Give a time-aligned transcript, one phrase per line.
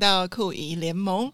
[0.00, 1.30] 到酷姨联盟。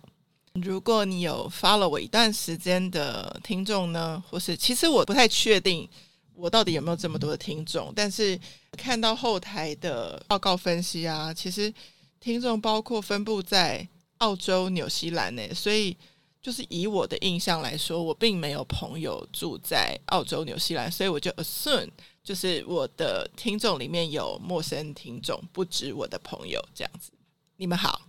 [0.54, 5.88] 如果你有 follow 我一段时间的听众呢，或是其实我不太确定
[6.34, 8.38] 我到底有没有这么多的听众，但是
[8.72, 11.72] 看到后台的报告分析啊，其实
[12.18, 13.86] 听众包括分布在
[14.18, 15.96] 澳洲、纽西兰呢，所以
[16.42, 21.90] 就是以我的印象来说，我并没有朋友住在澳洲、纽西兰，所以我就 assume
[22.24, 27.12] 就是我的听众里面有陌生听众，不止我的朋友这样子。
[27.56, 28.00] 你们好，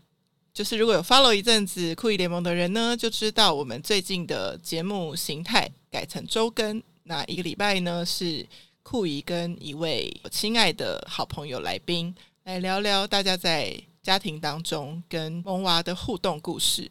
[0.58, 6.82] 就是如果有 follow 一阵子酷姨联盟的人呢，就知道我们最近的节目形态改成周更。
[7.04, 8.44] 那一个礼拜呢，是
[8.82, 12.12] 酷姨跟一位我亲爱的好朋友来宾
[12.46, 16.90] 来聊聊大家在家庭当中跟萌娃的互动故事。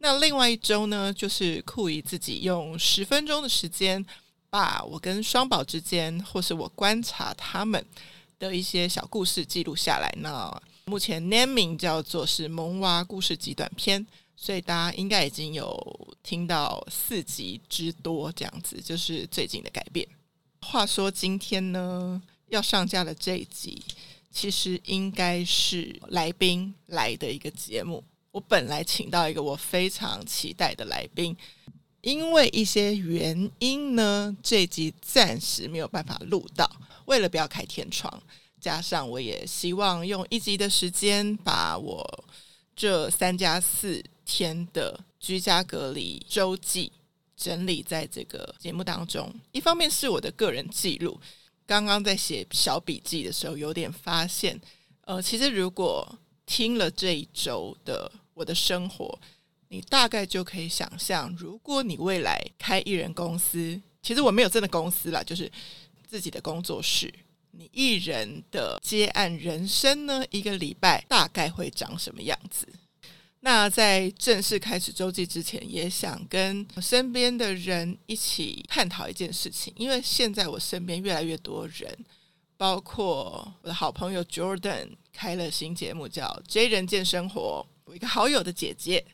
[0.00, 4.04] 那另外一周呢，就是酷姨自己用十分钟的时间，
[4.50, 7.82] 把我跟双宝之间，或是我观察他们
[8.38, 10.14] 的一些小故事记录下来。
[10.18, 10.54] 那
[10.88, 20.08] 目前 naming 叫做是萌娃故事极短篇，所以大家应该已经有听到四集之多这样子，就是最近的改变。
[20.62, 23.82] 话说今天呢，要上架的这一集，
[24.32, 28.02] 其实应该是来宾来的一个节目。
[28.30, 31.36] 我本来请到一个我非常期待的来宾，
[32.00, 36.70] 因为一些原因呢，这集暂时没有办法录到，
[37.04, 38.22] 为了不要开天窗。
[38.60, 42.24] 加上，我也希望用一集的时间，把我
[42.74, 46.92] 这三加四天的居家隔离周记
[47.36, 49.32] 整理在这个节目当中。
[49.52, 51.20] 一方面是我的个人记录，
[51.66, 54.60] 刚刚在写小笔记的时候，有点发现，
[55.02, 59.18] 呃，其实如果听了这一周的我的生活，
[59.68, 65.50] 你大概就可以想象，如果你未来开艺人公司，其实我没有真的公司啦，就是
[66.06, 67.12] 自己的工作室。
[67.52, 72.68] 你一人的接案人生呢，一个礼拜大概会长什么样子？
[73.40, 79.72] 那在正式开始周记之前，也想跟身边的人一起探讨一件事情。
[79.76, 82.04] 因为现在我身边越来越多人，
[82.56, 89.06] 包括我的好朋友 Jordan 开了新节目叫《J 人健生活》，我一个好友的姐姐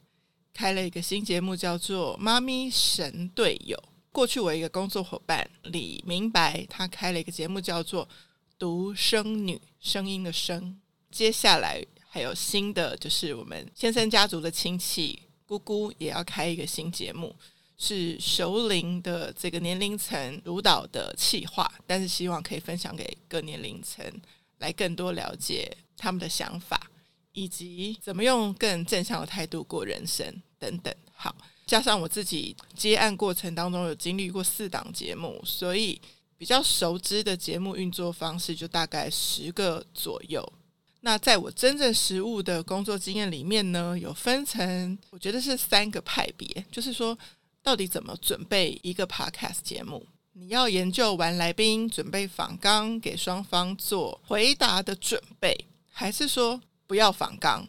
[0.55, 3.77] 开了一个新节目叫做《妈咪神队友》。
[4.15, 8.09] 过去我一个工作伙伴李明白，他开了一个节目叫做。
[8.57, 10.81] 独生女，声音的声。
[11.11, 17.35] 接下来还有新的，就是我们先生家族的亲戚姑姑也要开一个新节目，
[17.77, 24.07] 是熟龄的这个年龄层主导的企划，但是希望可以分享给各年龄层，
[24.59, 26.81] 来更多了解他们的想法，
[27.33, 30.95] 以及怎么用更正向的态度过人生等等。
[31.13, 31.37] 好，
[31.67, 36.01] 加上我自己接案过程当中有经历过四档节目，所以。
[36.37, 40.53] 比较熟知的节目运作方式就大概十个左右。
[41.01, 46.67] 那在我真正实务的工作经验里面呢，有分成，我觉得是三个派别。
[46.73, 47.17] 就是说，
[47.63, 50.05] 到底怎么准备一个 podcast 节目？
[50.33, 55.57] 你要研究完来宾，准备访纲，给双方做回答的准备，
[55.93, 57.67] 还是说不要访纲？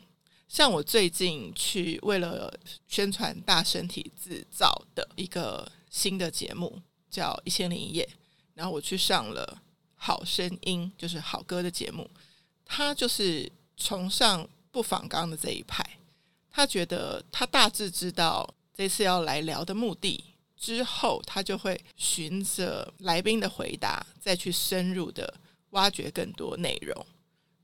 [0.48, 2.54] 像我最近去为了
[2.88, 8.08] 宣传大身体制造的一个新的节目，叫《一千零一夜》。
[8.54, 9.62] 然后我去上了
[9.96, 12.10] 好声音，就是好歌的节目。
[12.64, 15.86] 他就是崇尚不仿刚的这一派。
[16.50, 20.24] 他觉得他大致知道这次要来聊的目的
[20.56, 25.34] 之后，他就会循着来宾的回答，再去深入的
[25.72, 27.06] 挖掘更多内容。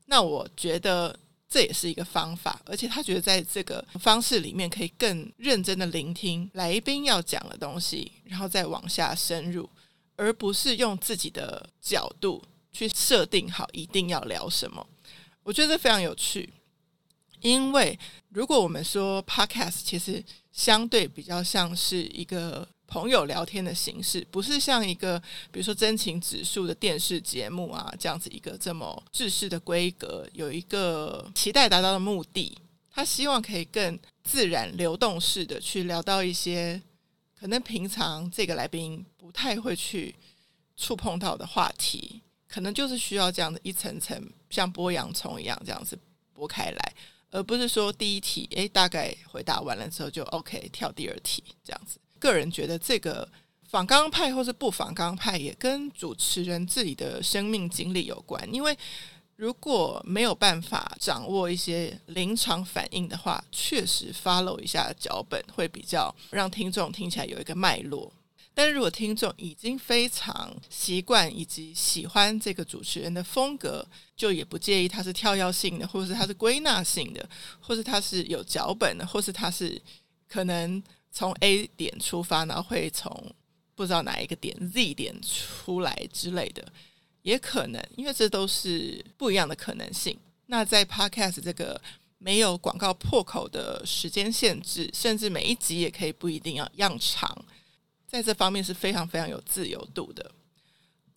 [0.04, 1.18] 那我觉得
[1.52, 9.68] 这也是一个方法，而且他觉得在这个方式里面可以更认真的聆听来宾要讲的东西，然后再往下深入。
[10.14, 12.40] 而不是用自己的角度
[12.70, 14.86] 去设定好一定要聊什么，
[15.42, 16.48] 我觉得这非常有趣。
[17.40, 20.22] 因为如果我们说 podcast，其实
[20.52, 25.18] 相对比较像是一个朋友聊天的形式，不是像一个
[25.50, 32.54] 比如说真情指数的电视节目啊这样子一个这么制式的规格，有一个期待达到的目的，
[32.90, 36.82] 他希望可以更自然流动式的去聊到一些。
[37.34, 40.14] 可能平常这个来宾不太会去
[40.76, 45.98] 触碰到的话题，可能就是需要这样的一层层像剥洋葱一样这样子
[46.36, 46.94] 剥开来，
[47.30, 51.98] 而不是说第一题诶大概回答完了之后就 OK 跳第二题这样子。
[52.22, 53.28] 个人觉得这个
[53.68, 58.76] 访纲派或是不访纲派也跟主持人自己的生命经历有关，因为。
[59.34, 68.12] 如果没有办法掌握一些临场反应的话，确实 follow 一下脚本会比较让听众听起来有一个脉络。
[68.54, 73.84] 但是如果听众已经非常习惯以及喜欢这个主持人的风格，
[74.14, 77.28] 就也不介意他是跳跃性的，或是他是归纳性的，
[77.58, 79.80] 或是他是有脚本的，或是他是
[80.28, 80.80] 可能
[81.12, 83.32] 从 A 点出发，然后会从
[83.74, 86.66] 不知道哪一个点 Z 点出来之类的，
[87.20, 90.18] 也可能，因为这都是不一样的可能性。
[90.46, 91.80] 那在 Podcast 这个
[92.18, 97.44] 没有广告破口的时间限制，甚至每一集也可以不一定要样长，
[98.06, 100.30] 在这方面是非常非常有自由度的。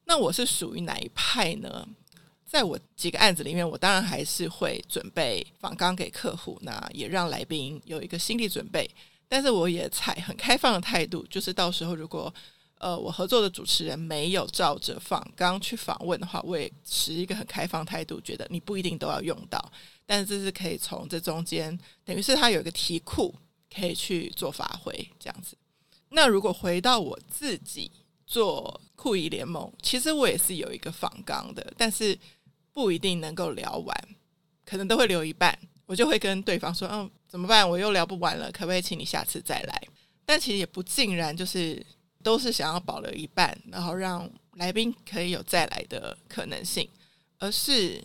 [0.06, 1.88] 那我是属于哪一派呢？
[2.46, 8.90] 在我几个案子里面，我当然还是会准备访纲给客户，那也让来宾有一个心理准备。
[9.28, 12.34] 但是我也采很开放的态度，就是到时候如果
[12.78, 19.72] 呃，我合作的主持人没有照着访纲去访问的话，我也持一个很开放态度，觉得你不一定都要用到，
[20.06, 23.34] 但是这是可以从这中间，等于是他有一个题库
[23.74, 25.58] 可以去做发挥这样子。
[26.10, 27.90] 那如果回到我自己
[28.28, 32.18] 做酷姨联盟，其实我也是有一个访纲的，但是
[32.74, 33.98] 不一定能够聊完，
[34.66, 37.70] 可能都会留一半，我就会跟对方说：“嗯，怎么办？
[37.70, 39.82] 我又聊不完了，可不可以请你下次再来？”
[40.26, 41.86] 但其实也不尽然，就是。
[42.26, 46.90] 都是想要保留一半，然后让来宾可以有再来的可能性，
[47.38, 48.04] 而是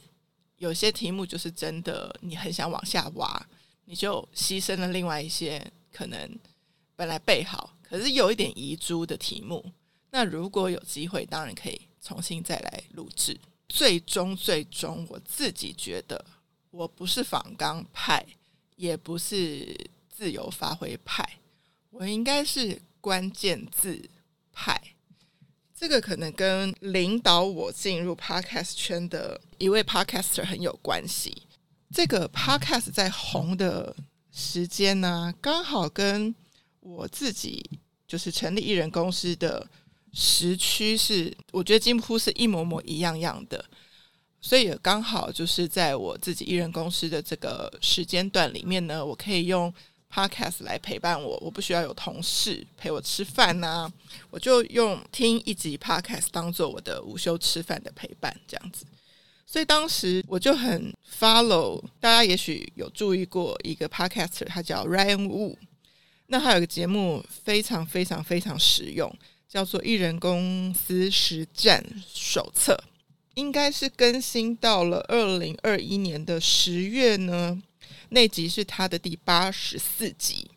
[0.58, 3.48] 有些题目就是真的你很想往下挖，
[3.86, 6.38] 你就牺牲了另外一些可能
[6.94, 9.72] 本来备好，可是有一点遗珠的题目。
[10.10, 13.40] 那如果有机会，当然可以重新再来录制。
[13.70, 16.22] 最终，最终，我自己觉得
[16.70, 18.24] 我不是仿刚派，
[18.76, 19.76] 也不是
[20.08, 21.38] 自由发挥派，
[21.90, 22.80] 我应该是。
[23.02, 24.10] 关键字
[24.52, 24.78] 派，
[25.74, 31.44] 这个可能跟领导我进入 podcast 圈的一位 podcaster 很有关系。
[31.90, 33.96] 这个 podcast 在红的
[34.30, 36.34] 时间呢，刚好跟
[36.80, 37.70] 我自己
[38.06, 39.66] 就是成立艺人公司的
[40.12, 43.64] 时区是，我觉得几乎是一模模一样样的，
[44.40, 49.72] 所以也刚好就是在我自己艺人公司的这个时间段里面呢，我可以用。
[50.12, 53.88] Podcast 来陪伴我，我不需要有同事陪我吃饭呐、
[54.28, 58.84] 我就用听一集 Podcast 当做我的午休吃饭的陪伴，这样子。
[59.46, 65.54] 所以当时我就很 follow，大家也许有注意过一个 Podcaster，他叫 Ryan Wu。
[66.26, 69.16] 那他有个节目非常非常非常实用，
[69.48, 71.80] 叫做《艺人公司实战
[72.12, 72.74] 手册》，
[73.34, 77.62] 应该是更新到了二零二一年的十月呢。
[78.12, 80.50] 那集是他的第八十四集，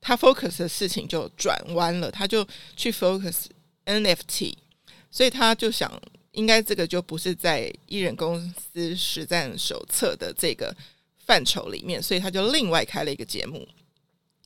[0.00, 2.44] 他 focus 的事情就转弯了，他就
[2.76, 3.44] 去 focus
[3.86, 4.54] NFT，
[5.08, 5.88] 所以他就想，
[6.32, 10.76] 应该这个就不是在艺人公司实战手册的这个
[11.24, 13.64] 范畴里面，所以他就另外开了一个节目，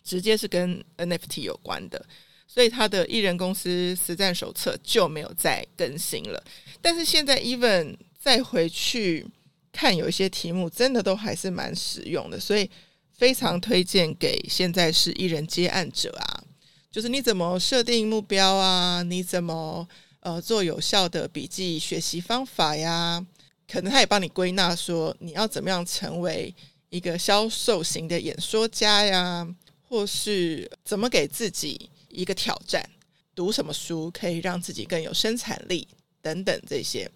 [0.05, 2.05] 直接是跟 NFT 有关的，
[2.47, 6.45] 所以他的艺人公司实战手册就没有再更新了。
[6.83, 9.27] 但是现在 even 再回去。
[9.75, 12.71] 看有一些题目真的都还是蛮实用的，所以
[13.11, 16.45] 非常推荐给现在是艺人接案者啊，
[16.91, 19.89] 就是你怎么设定目标啊，你怎么
[20.21, 23.27] 呃做有效的笔记学习方法呀？
[23.67, 26.55] 可能他也帮你归纳说你要怎么样成为
[26.91, 29.49] 一个销售型的演说家呀，
[29.89, 32.87] 或是怎么给自己一个挑战，
[33.35, 35.89] 读什么书可以让自己更有生产力
[36.23, 37.11] 等等这些。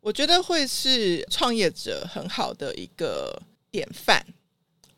[0.00, 4.24] 我觉得会是创业者很好的一个典范。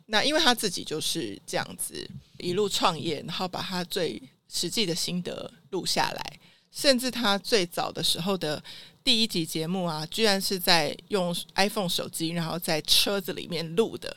[0.06, 8.62] 那因为他自己就是这样子一路创业，然后把他最实际的心得录下来，甚至他最早的时候的
[9.02, 14.16] 第一集节目啊，居然是在用 iPhone 手机，然后在车子里面录的，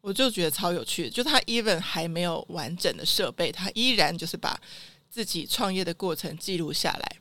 [0.00, 1.10] 我就觉得超有趣。
[1.10, 4.58] 就他 even 还没有完整的设备，他依然就是把
[5.10, 7.16] 自己创业的过程记录下来。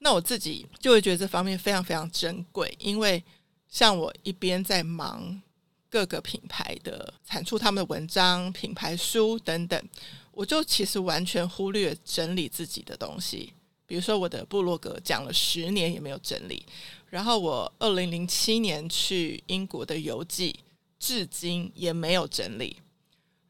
[0.00, 3.22] 那我自己就会觉得这方面非常非常珍贵，因为
[3.68, 5.42] 像我一边在忙
[5.90, 9.88] 各个品牌的产出他们的文章、品牌书等等，
[10.30, 13.52] 我就其实完全忽略整理自己的东西。
[13.86, 16.64] 比如说我的部落格讲了十年也没有整理，
[17.08, 20.60] 然后我二零零七年去英国的游记
[20.98, 22.76] 至今也没有整理，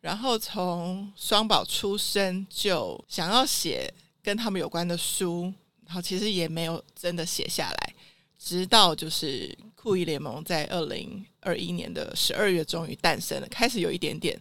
[0.01, 5.53] 然后从双宝出生就想要写跟他们有关的书。
[5.89, 7.95] 然后其实也没有真的写下来，
[8.39, 14.39] 直到就是酷姨联盟在二零二一年的十二月终于诞生了，开始有一点点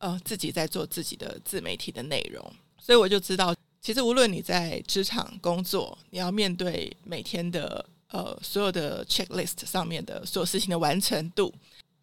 [0.00, 11.50] 呃自己在做自己的自媒体的内容，所以我就知道，其实无论你在职场工作，你要面对每天的呃所有的 checklist 上面的所有事情的完成度，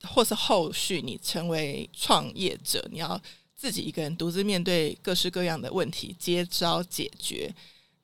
[0.02, 3.22] 或是后续你成为创业者，你要
[3.56, 7.54] 自己一个人独自面对各式各样的问题，接招解决。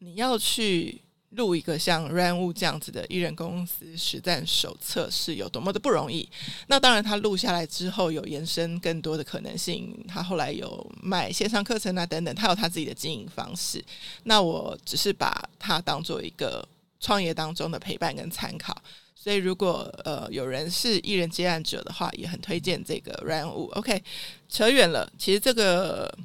[0.05, 6.29] 你要去录一个像 r a n w 这样子的艺人公司实战手册是有多么的不容易。
[6.67, 9.91] 那当然，他录下来之后有延伸更多的可能性。
[10.07, 13.83] 他后来有卖线上课程啊等等，他有他自己的经营方式。
[14.25, 16.63] 那我只是把它当做一个
[16.99, 18.79] 创业当中的陪伴跟参考。
[19.15, 23.71] 所以，如果呃有人是艺人接案者的话，也很推荐这个 r a n w。
[23.71, 24.03] OK，
[24.47, 26.15] 扯远了，其实这个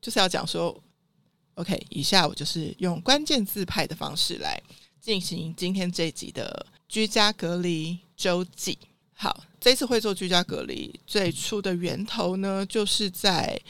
[0.00, 0.76] 就是要讲说。
[1.58, 4.62] OK，以下我就是用关键字派的方式来
[5.00, 8.78] 进行今天这一集的居家隔离周记。
[9.12, 13.60] 好，这次会做居家隔离最初的源头呢，就是在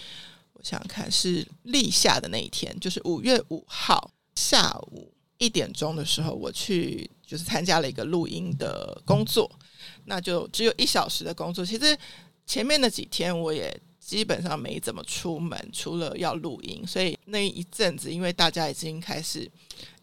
[0.52, 9.50] 我想看是立夏的那一天，就是五月五号下午一点钟的时候，我去就是参加了一个录音的工作，
[10.04, 11.64] 那就只有一小时的工作。
[11.64, 11.96] 其实
[12.44, 13.74] 前面的几天我也。
[14.08, 19.46] 基本上没怎么出门，除了要录音，所以那一阵子，因为大家已经开始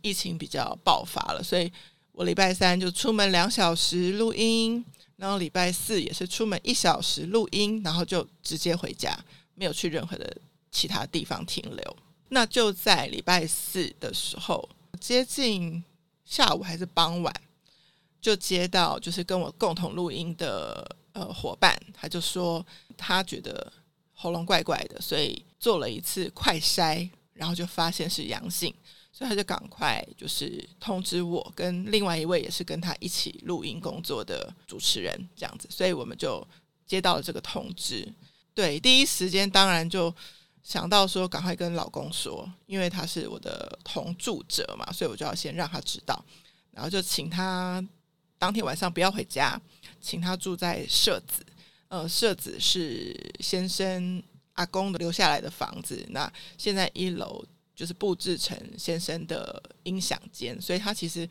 [0.03, 1.71] 疫情比较爆发了，所以
[2.11, 4.85] 我礼拜三就出门两小时录音，
[5.15, 9.17] 然后礼拜四也是出门一小时录音，然后就直接回家，
[9.55, 10.37] 没有去任何的
[10.69, 11.97] 其他地方停留。
[12.29, 14.69] 那就在礼拜四的时候，
[15.01, 15.83] 接近
[16.25, 17.33] 下午还是傍晚，
[18.21, 22.63] 就接到就是跟我共同录音的呃伙伴，他就说
[22.95, 23.73] 他觉得。
[24.15, 28.73] 喉咙怪怪的，所以做了一次快筛，然后就发现是阳性，
[29.11, 36.45] 所以他就赶快就是通知我跟另外一位也是跟他一起录音工作的主持人这样子，所以我们就
[36.87, 38.07] 接到了这个通知。
[38.53, 40.13] 对，第一时间当然就
[40.63, 46.23] 想到说赶快跟老公说，因为他是我的同住者嘛，所以我就要先让他知道，
[46.71, 47.85] 然后就请他
[48.39, 49.61] 当天晚上不要回家，
[49.99, 51.45] 请他住在社子。
[51.95, 54.21] 呃，设子是先生
[54.55, 57.41] 阿公的留下来的房子，那现在一楼
[57.73, 61.25] 就是布置成先生的音响间，所以他其实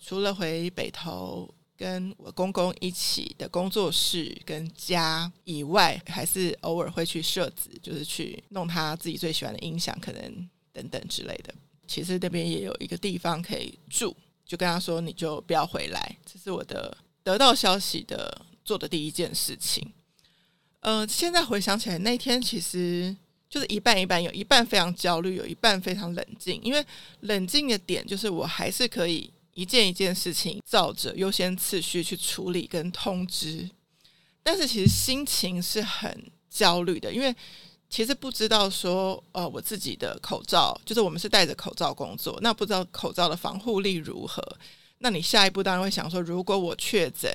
[0.00, 11.54] 除了回北投跟我公公一起的工作室跟家以外，还是偶尔会去设子，就是去弄他自己最喜欢的音响，可能等等之类的。
[11.86, 16.16] 其实那边也有一个地方可以住，就跟他说你就不要回来。
[16.26, 19.88] 这是我的得到消息的做的第一件事情。
[20.80, 23.14] 呃，现在回想起来，那天其实
[23.50, 26.60] 就是一半一半，有一半非常焦虑，有一半非常冷静。
[26.62, 26.84] 因为
[27.20, 33.68] 冷静的点就是，我还是可以一件一件事情照着优先次序去处理跟通知，
[34.42, 37.34] 但是其实心情是很焦虑的，因为
[37.90, 44.42] 其实不知道说，呃，我自己的口罩，就是我们是戴着口罩工作，那不知道口罩的防护力如何。
[44.98, 47.32] 那你下一步当然会想说，如果我确诊，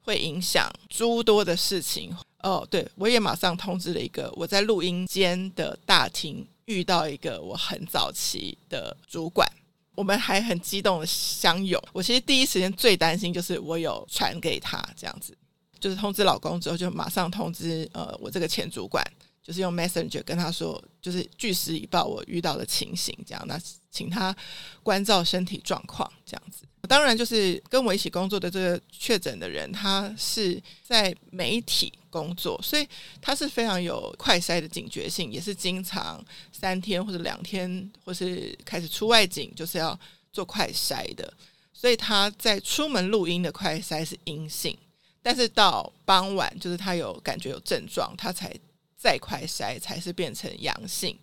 [0.00, 2.16] 会影响诸多的事情。
[2.42, 9.46] 哦，对，我也马上通知了一个我在录音间的大厅遇到一个我很早期的主管，
[9.94, 11.82] 我们还很激动的相拥。
[11.92, 15.36] 我其实第一时间最担心就是我有传给他这样子，
[15.78, 19.04] 就是通知老公之后就马上通知呃我这个前主管，
[19.42, 24.34] 就是用 Messenger 跟他说，就是据实以报我遇到的情形这样，那请他
[24.82, 26.64] 关照身体状况这样子。
[26.88, 32.88] 当然，就是跟我一起工作的这个确诊的人，他是在媒体工作，所以
[33.20, 39.96] 他是非常有快筛的警觉性，也是经常三天或者两天，或是开始出外景就是要
[40.32, 41.32] 做快筛的。
[41.72, 44.76] 所以他在出门录音的快筛是阴性，
[45.22, 48.52] 但是到傍晚，就是他有感觉有症状，他才
[48.96, 51.16] 再快筛才是变成阳性。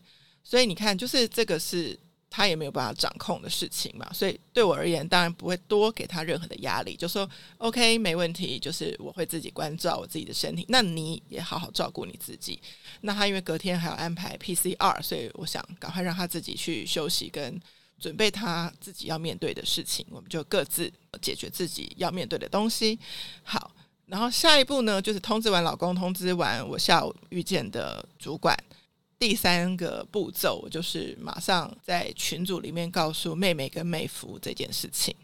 [0.44, 2.00] 所以你看，就是这个是。
[2.30, 12.62] 他也没有办法掌控的事情嘛，所以对我而言，当然不会多给他任何的压力，就说 OK 没问题，就是我会自己关照我自己的身体，那你也好好照顾你自己。
[13.02, 17.60] 那他因为隔天还要安排 PCR，所以我想赶快让他自己去休息跟
[18.00, 20.92] 准备他自己要面对的事情，我们就各自
[21.22, 23.00] 解决自己要面对的东西。
[23.42, 23.72] 好，
[24.06, 28.56] 然后下一步呢，就是通知完老公，通知完我下午遇见的主管。
[29.20, 35.16] 第三个步骤，就是马上在群组里面告诉妹妹跟妹夫这件事情。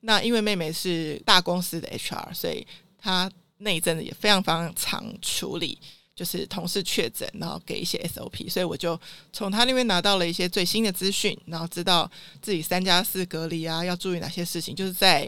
[0.00, 2.66] 那因为妹妹是大公司的 HR，所以
[2.98, 5.78] 她那一阵子也非常非常常处理，
[6.14, 9.00] 就是同事确诊，然后给一些 SOP，所以我就
[9.32, 12.10] 从她那边拿到了一些最新的资讯，然后知道
[12.42, 15.26] 自己三加四隔离啊，要注意哪些事情，就是在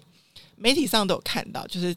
[0.57, 1.97] 媒体上都有看到，就是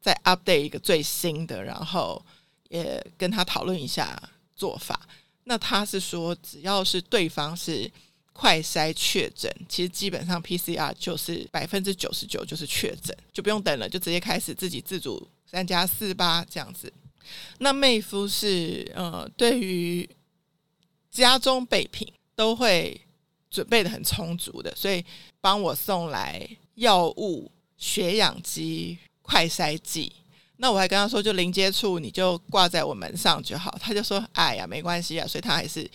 [0.00, 2.22] 在 update 一个最新的，然后
[2.68, 4.22] 也跟他讨论一下。
[4.56, 4.98] 做法，
[5.44, 7.90] 那他是说，只要是对方是
[8.32, 16.92] 快筛确诊，其实基本上 PCR 就是百分之九十九就是确诊，就不用等了，就直接开始自己自主三加四八这样子。
[17.58, 20.08] 那妹夫是呃，对于
[21.10, 23.00] 家中备品都会
[23.50, 25.04] 准备的很充足的，所以
[25.40, 30.12] 帮我送来药物、血氧机、快筛剂。
[30.58, 33.76] 那我还跟他说，就零接触，你就挂在我门上就好。
[33.78, 35.86] 他就说：“哎呀，没关系啊。”所以他还是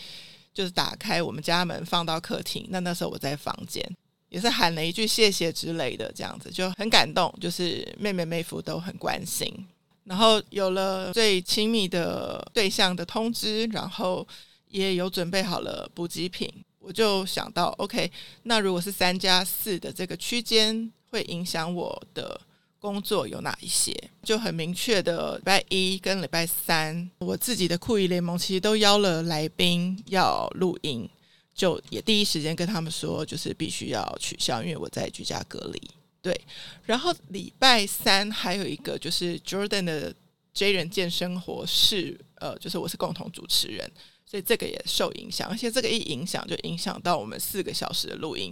[0.53, 2.67] 就是打开我们家门放到客厅。
[2.69, 3.83] 那那时候我在房间，
[4.29, 7.33] 也是喊了一句谢谢之类的，这样子就很感动。
[7.41, 9.51] 就是妹妹妹夫都很关心，
[10.03, 14.27] 然后有了最亲密的对象的通知，然后
[14.67, 16.47] 也有准备好了补给品。
[16.77, 18.11] 我就想到，OK，
[18.43, 22.39] 那如果是三加四的这个区间，会影响我的。
[22.81, 23.95] 工作有哪一些？
[24.23, 31.07] 就很明确的，礼拜一跟礼拜三，我自己的酷姨联盟其实都邀了来宾要录音，
[31.53, 35.79] 就也第一时间跟他们说，就是必须要取消，因为我在居家隔离。
[36.23, 36.39] 对，
[36.83, 40.15] 然后礼拜三还有一个就是 Jordan 的
[40.53, 43.91] J 人健生活是，呃，就是我是共同主持人，
[44.25, 48.51] 所以这个也受影响，而且这个一影响就影响到我们四个小时的录音。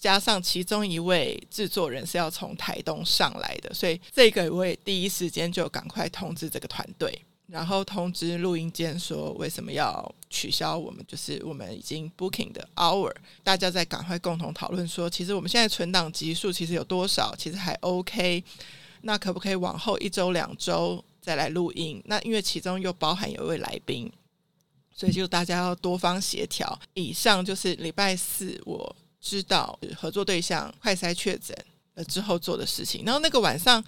[0.00, 13.14] 加上其中一位制作人是要从台东上来的，所以这个我也第一时间就赶快通知这个团队，然后通知录音间说为什么要取消我们就是我们已经 booking 的 hour，
[13.44, 18.42] 大家再赶快共同讨论说，其实我们现在存档集数其实有多少，其实还 OK，
[19.02, 22.02] 那可不可以往后一周两周再来录音？
[22.06, 24.10] 那因为其中又包含有一位来宾，
[24.94, 26.80] 所以就大家要多方协调。
[26.94, 28.96] 以上就是礼拜四我。
[29.20, 31.56] 知道合作对象快筛确诊
[31.94, 33.84] 了之后做的事情，然后那个晚上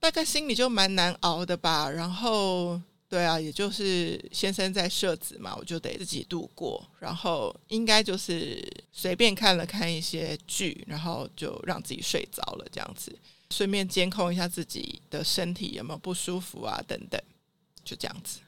[0.00, 1.88] 大概心里就蛮难熬的吧。
[1.88, 6.84] 然后对啊，也就是先生在设置嘛，我就得自己度过。
[6.98, 13.16] 然后应该就是随便看了看一些剧，然后就让自己睡着了，这样子，
[13.50, 17.20] 顺便监控一下自己的身体有没有不舒服啊等等，
[17.84, 18.40] 就这样子。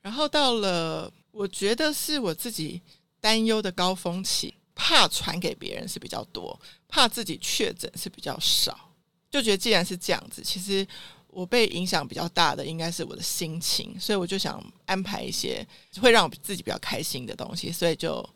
[0.00, 2.80] 然后到了我觉得是我自己
[3.20, 4.54] 担忧的高峰期。
[4.82, 8.90] 怕传给别人是比较多，怕自己确诊是比较少，
[9.30, 10.86] 就觉得既然是这样子，其实
[11.26, 15.64] 我被影响比较大的应该是我的心情，所以我就想安排一些
[16.00, 18.26] 会让我自己比较开心的东西，所以就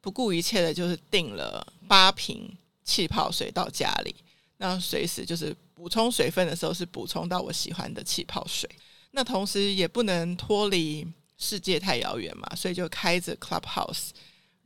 [0.00, 4.12] 不顾一切的，就是订了八瓶气泡水到家里，
[4.56, 8.68] 那随时就是补充水分的时候是补充到我喜欢的气泡水，
[9.12, 11.06] 那同时也不能脱离
[11.38, 14.10] 世界太遥远嘛，所以就开着 Clubhouse。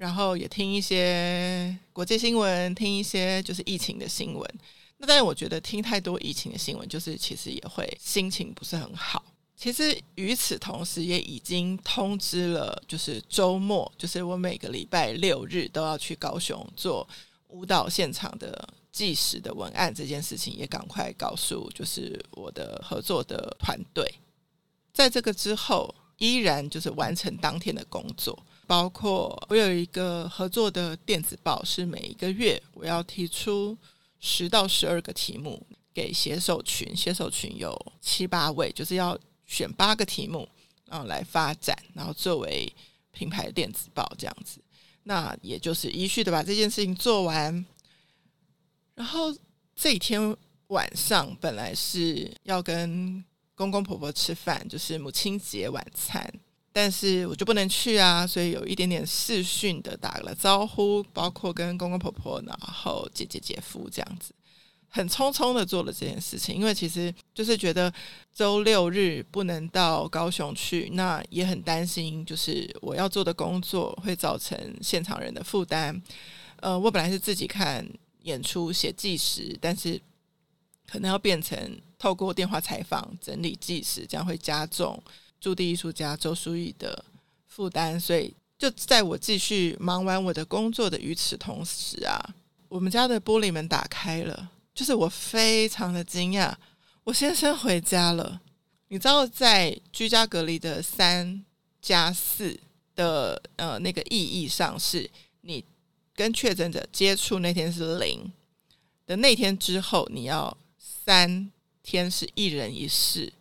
[0.01, 4.55] 然后也听一些国际新闻，听一些就是疫情的新闻。
[4.97, 9.23] 那但是我觉得听太多疫情的新闻，就是其实也会心情不是很好。
[9.55, 17.07] 其实与此同时，也已经通知了，就是周末，就是我每个礼拜六日都要去高雄做
[17.49, 24.11] 舞蹈现场的计时的文案这件事情，也赶快告诉就是我的合作的团队。
[24.95, 28.43] 在这个之后，依然就是完成当天的工作。
[28.71, 33.77] 包括我有一个合作的电子报，是每一个月我要提出
[34.21, 35.61] 十到十二个题目
[35.93, 40.49] 给写手群，写手群有七八位，就是要选八个题目，
[40.85, 42.73] 然后来发展，然后作为
[43.11, 44.61] 品牌电子报这样子。
[45.03, 47.67] 那也就是依序的把这件事情做完。
[48.95, 49.37] 然后
[49.75, 50.37] 这一天
[50.69, 53.25] 晚上本来是要跟
[53.57, 56.33] 公公婆婆吃饭，就是母亲节晚餐。
[56.73, 64.33] 但是我就不能去啊，所以有一点点视讯的打了招呼，包括跟公公婆婆，然后姐姐姐夫这样子，
[64.89, 66.55] 很匆匆的做了这件事情。
[66.55, 67.93] 因为其实就是觉得
[68.33, 76.01] 周六日不能到高雄去，那也很担心，就是我要做的工作会造成现场人的负担。
[76.61, 77.85] 呃，我本来是自己看
[78.23, 80.01] 演出写计时，但是
[80.87, 85.03] 可能要变成透过电话采访整理计时，这样会加重。
[85.41, 87.05] 驻地艺术家周书毅的
[87.47, 92.35] 负担，所以就在我继续忙完我的工作的与此同时啊，
[92.69, 96.55] 我们家的玻璃门打开了，就是我非常的惊讶，
[97.05, 98.41] 我先生回家了。
[98.89, 101.45] 你知道，在居家隔离的三
[101.81, 102.59] 加四
[102.95, 105.09] 的呃那个意义上，是
[105.41, 105.65] 你
[106.15, 108.31] 跟确诊者接触那天是零
[109.07, 111.51] 的那天之后，你要三
[111.83, 113.33] 天是一人一室。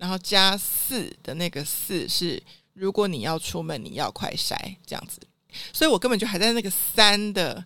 [0.00, 5.20] 然后加四的那个四是，如果你要出门，你要快筛这样子，
[5.74, 7.62] 所以我根本就还在那个三的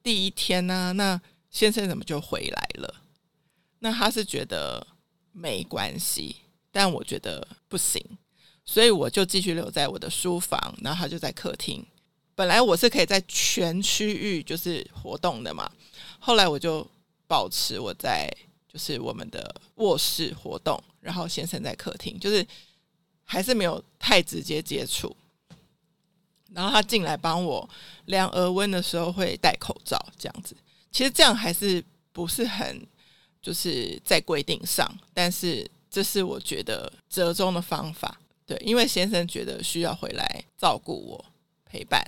[0.00, 3.02] 第一天呢、那先生怎么就回来了？
[3.80, 4.86] 那他是觉得
[5.32, 6.36] 没关系，
[6.70, 8.00] 但我觉得不行，
[8.64, 11.84] 所以我就继续留在我的书房，然后他就在客厅。
[12.36, 15.68] 本来我是可以在全区域就是活动的嘛，
[16.20, 16.88] 后来我就
[17.26, 18.32] 保持我在。
[18.70, 22.46] 就是我们的卧室活动，然后先生在客厅，就是
[23.24, 25.16] 还是没有太直接接触。
[26.52, 27.68] 然后他进来帮我
[28.06, 30.56] 量额温的时候会戴口罩，这样子。
[30.90, 32.86] 其实这样还是不是很
[33.42, 38.18] 就是在规定上，但是这是我觉得折中的方法。
[38.46, 41.24] 对，因为先生觉得需要回来照顾我
[41.66, 42.02] 陪伴，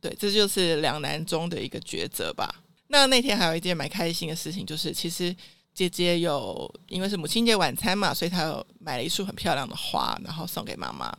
[0.00, 2.52] 对，这就是两难中的一个抉择吧。
[2.88, 5.34] 那那天还有一件蛮开心的事情，就是其实
[5.74, 11.12] 姐姐有因为是母亲节晚餐嘛，所以她有买了一束很漂亮的花，然后送给妈妈，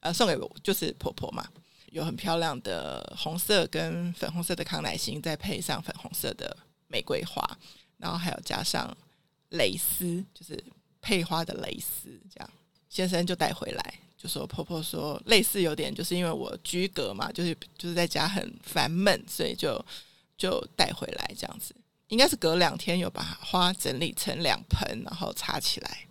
[0.00, 1.46] 呃，送给我就是婆婆嘛，
[1.92, 6.56] 有很漂亮的红色跟粉红色的康乃馨，再配上粉红色的
[6.88, 7.44] 玫瑰花，
[7.98, 8.96] 然后还有加上
[9.50, 10.64] 蕾丝，就是
[11.02, 12.50] 配花的蕾丝，这样
[12.88, 19.84] 先生就带回来，就说婆婆说类似有点就是因为我居隔嘛，就是就是在家很烦闷，所以就。
[20.40, 21.74] 就带回来这样子，
[22.10, 26.06] 应该是隔两天有把花整理成两盆，然后插起来。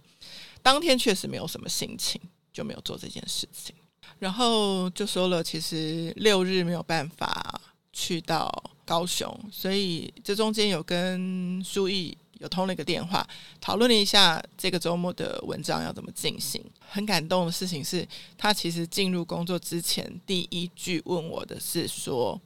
[0.62, 2.20] 当天确实没有什么心情，
[2.52, 3.76] 就没有做这件事情。
[4.18, 7.62] 然后就说了，其实六日没有办法
[7.94, 8.52] 去到
[8.86, 13.28] 高雄，所以这中间有跟书毅有通了一个电话，
[13.62, 16.64] 讨论了一下这个周末的文章要怎么进行。
[16.80, 18.08] 很感动的事情是，
[18.38, 22.40] 他其实进入工作之前第一句问我的是说。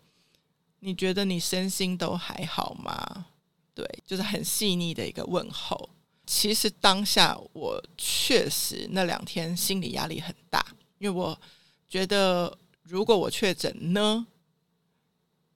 [0.86, 3.28] 你觉得你身心都还好吗？
[3.76, 5.90] 对，就是很细腻的一个问候。
[6.26, 10.66] 其实当下我确实那两天心理压力很大，
[10.98, 11.38] 因为我
[11.90, 14.26] 觉得如果我确诊呢，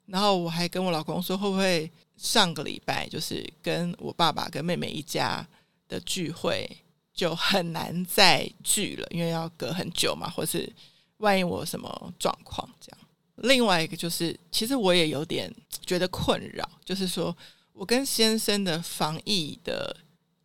[0.08, 5.48] 然后我还跟我老公说，会不会上个礼拜就是跟我爸爸跟妹妹一家
[5.88, 6.70] 的聚会
[7.14, 10.70] 就很难再聚了，因为要隔很久嘛，或是
[11.18, 13.00] 万一我什么状况这样。
[13.38, 15.50] 另外一个就是，其实我也有点
[15.86, 17.36] 觉得困扰，就是说
[17.78, 19.96] 我跟先生的防疫的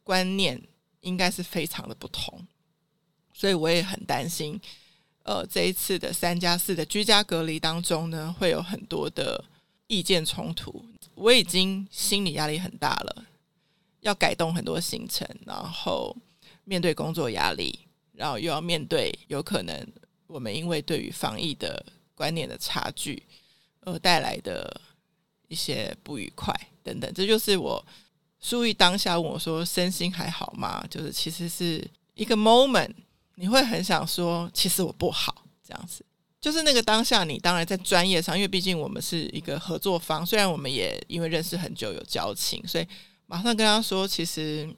[0.03, 0.62] 观念
[1.01, 2.47] 应该是非常的不同，
[3.33, 4.61] 所以我也很担心，
[5.23, 9.42] 呃，这一次的三加四的居家隔离当中呢，会有很多的
[9.87, 10.85] 意见冲突。
[11.14, 13.25] 我已经心理压力很大了，
[14.01, 16.14] 要改动很多行程，然后
[16.64, 17.79] 面对工作压力，
[18.12, 19.90] 然后又要面对有可能
[20.27, 21.83] 我们因为对于防疫的
[22.14, 23.23] 观念的差距，
[23.81, 24.81] 而带来的
[25.49, 27.85] 一些不愉快等等，这就是我
[28.40, 31.83] 书毅当下问我说：“身心还好吗？”就是其实是
[32.14, 32.90] 一个 moment，
[33.37, 36.05] 你会很想说：“其实我不好。”这样子，
[36.40, 42.87] 就是那个当下，你当然在专业上，因为毕竟我们是一个合作方，虽然我们也因为认识很久有交情，所以
[43.27, 44.68] 马上跟他说：“其实。”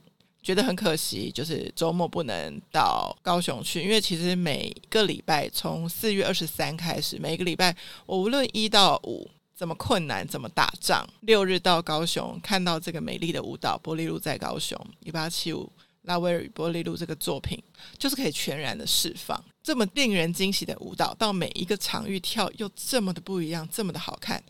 [0.44, 15.70] 觉得很可惜，就是周末不能到高雄去，因为其实每个礼拜从四月二十三开始，每个礼拜我无论一到五怎么困难怎么打仗，六日到高雄看到这个美丽的舞蹈《波丽露在高雄》一八七五
[16.02, 17.62] 拉威尔与波丽露这个作品，
[17.98, 19.42] 就是可以全然的释放。
[19.62, 24.42] 这么令人惊喜的舞蹈，到每一个场域跳又这么的不一样，这么的好看，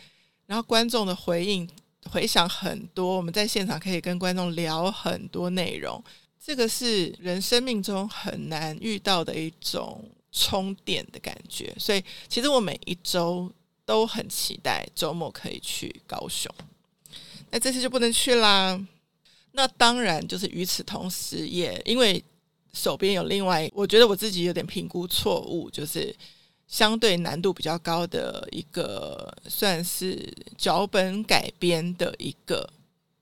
[0.47, 1.69] 然后观众的回应。
[2.11, 6.05] 回想很多，我们在现场可以跟观众聊很多内容，
[6.39, 11.75] 这个是人生命中很难遇到的一种充电的感觉。
[11.79, 13.51] 所以，其实我每一周
[13.85, 16.53] 都很期待周末可以去高雄。
[17.51, 18.81] 那这次就不能去啦。
[19.53, 22.23] 那当然，就是与此同时，也因为
[22.73, 26.15] 手边有另外，我觉得我自己有点评估错误，就是。
[26.67, 32.69] 相对难度比较高的一个，算是脚本改编的一个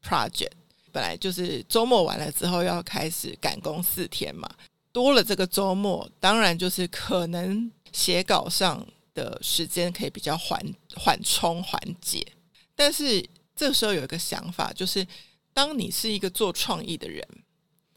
[0.01, 0.53] project。
[0.93, 4.49] 本来就是周末完了之后要开始赶工四天嘛，
[4.93, 10.61] 多了这个周末，当然就是可能写稿上的时间可以比较缓
[10.97, 12.27] 缓冲缓解。
[12.75, 15.07] 但是这时候有一个想法，就是
[15.53, 17.27] 当你是一个做创意的人，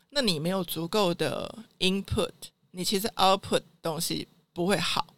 [0.10, 2.32] 那你没有足够的 input，
[2.72, 5.16] 你其实 output 东西不会好。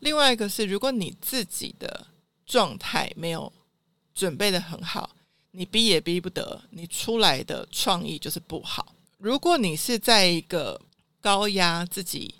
[0.00, 2.06] 另外一个是，如果你自己的
[2.44, 3.52] 状态没有
[4.14, 5.10] 准备得很好，
[5.50, 8.94] 你逼也逼不得，你出来的创意就是不好。
[9.18, 10.80] 如果你是在一个
[11.20, 12.34] 高压自己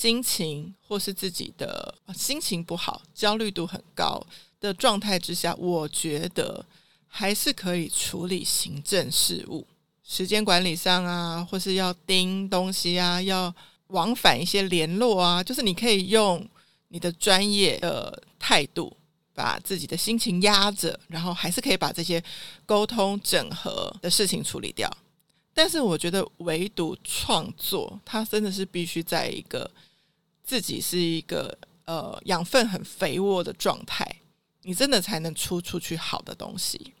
[0.00, 4.24] 心情或是自己的心情不好、焦虑度很高
[4.58, 6.64] 的状态之下，我觉得
[7.06, 9.66] 还是可以处理行政事务、
[10.02, 13.54] 时间管理上啊，或是要盯东西啊，要
[13.88, 16.48] 往返一些联络啊，就是你可以用。
[16.92, 18.92] 你的专业的态度，
[19.32, 22.20] 把自己的心情压着，然后还是可以把这些
[22.66, 24.90] 沟通整合的事情处理掉。
[25.54, 29.70] 但是，我觉得唯独创作，它真的是必须在一个
[30.50, 34.04] 自己是一个呃养分很肥沃的状态，
[34.62, 36.92] 你真的才能出出去好的东西。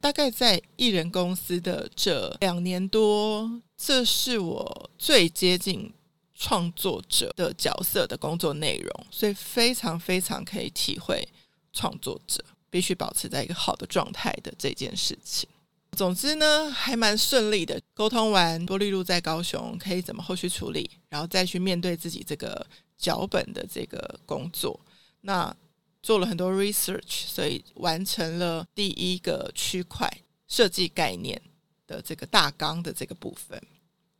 [0.00, 5.92] 大概在艺人公司的这两年多，这是我最接近
[6.32, 11.26] 创作者的角色的工作内容，所以非常非常可以体会
[11.72, 15.48] 创作者必须保持在一个好的状态的这件事情。
[15.96, 17.80] 总之呢，还蛮顺利的。
[17.94, 22.66] 沟通完多利路在高雄可以怎么后续处理，然后再去面对自己这个
[23.02, 24.78] 脚本的这个工作。
[25.22, 25.54] 那
[26.02, 30.08] 做了很多 research，所以完成了第一个区块
[30.48, 31.40] 设计概念
[31.86, 33.60] 的这个大纲的这个部分，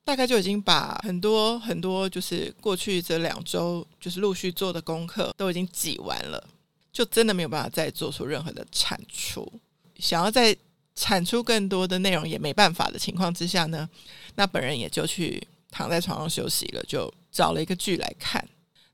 [0.05, 6.49] 大概就已经把很多很多就是过去这两周就是陆续做的功课都已经挤完了，
[6.92, 9.51] 就真的没有办法再做出任何的产出。
[9.99, 10.57] 想要再
[10.95, 13.88] 产出更多的内容也没办法的情况之下呢，
[14.37, 18.49] 那本人也就去躺在床上休息了，就找了一个剧来看。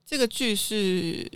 [0.08, 1.30] 这个剧是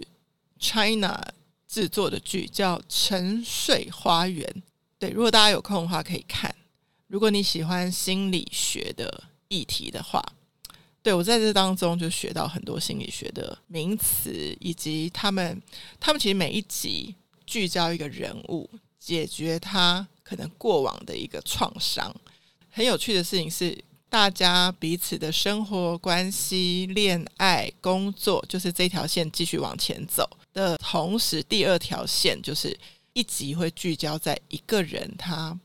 [0.59, 1.23] China
[1.69, 4.43] 制作的剧，叫《沉睡花园》。
[4.99, 6.55] 对，如果大家有空的话可以看。
[7.07, 10.25] 如果你喜欢心理学的议题的话，
[11.03, 15.61] 对，我在这当中就学到很多心理学的名词，以及他们
[16.01, 20.09] 他们其实每一集聚焦一个人物，解决他。
[20.23, 22.11] 可能过往的一个创伤，
[22.71, 23.77] 很有趣的事情是，
[24.12, 32.79] 大家彼此的生活关系、恋爱、工作，就是这条线继续往前走的同时，第二条线就是
[33.14, 35.59] 一集会聚焦在一个人，他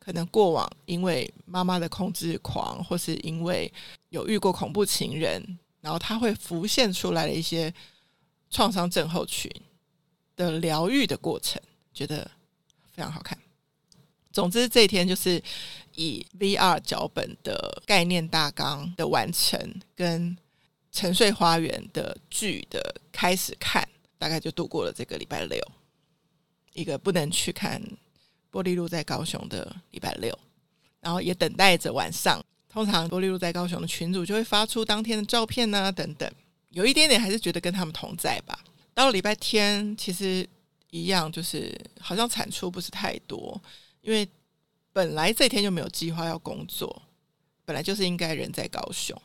[0.00, 3.72] 可能过往因为妈妈的控制狂，或是因为
[4.08, 7.72] 有遇过恐怖情人，然后他会浮现出来的一些
[8.50, 9.48] 创伤症候群
[10.34, 11.62] 的疗愈的过程，
[11.94, 12.28] 觉得
[12.90, 13.38] 非常好看。
[14.32, 15.40] 总之，这一天就是
[15.94, 19.58] 以 VR 脚本的概念大纲的完成，
[19.94, 20.36] 跟
[20.90, 25.60] 《沉睡花园》的剧的开始看，大概就度过了这个礼拜六，
[26.74, 27.82] 一个不能去看
[28.50, 30.38] 玻璃路在高雄的礼拜六，
[31.00, 32.44] 然后也等待着晚上。
[32.68, 36.30] 通常玻璃路在高雄的群主就会发出当天的照片啊，等等，
[36.70, 38.58] 有一点点还是觉得跟他们同在吧。
[38.94, 40.48] 到了礼拜天，其实
[40.90, 43.60] 一样，就是好像产出不是太多。
[44.00, 44.26] 因为
[44.92, 47.02] 本来这天就没有计划要工作，
[47.64, 49.20] 本来就是应该人在高雄，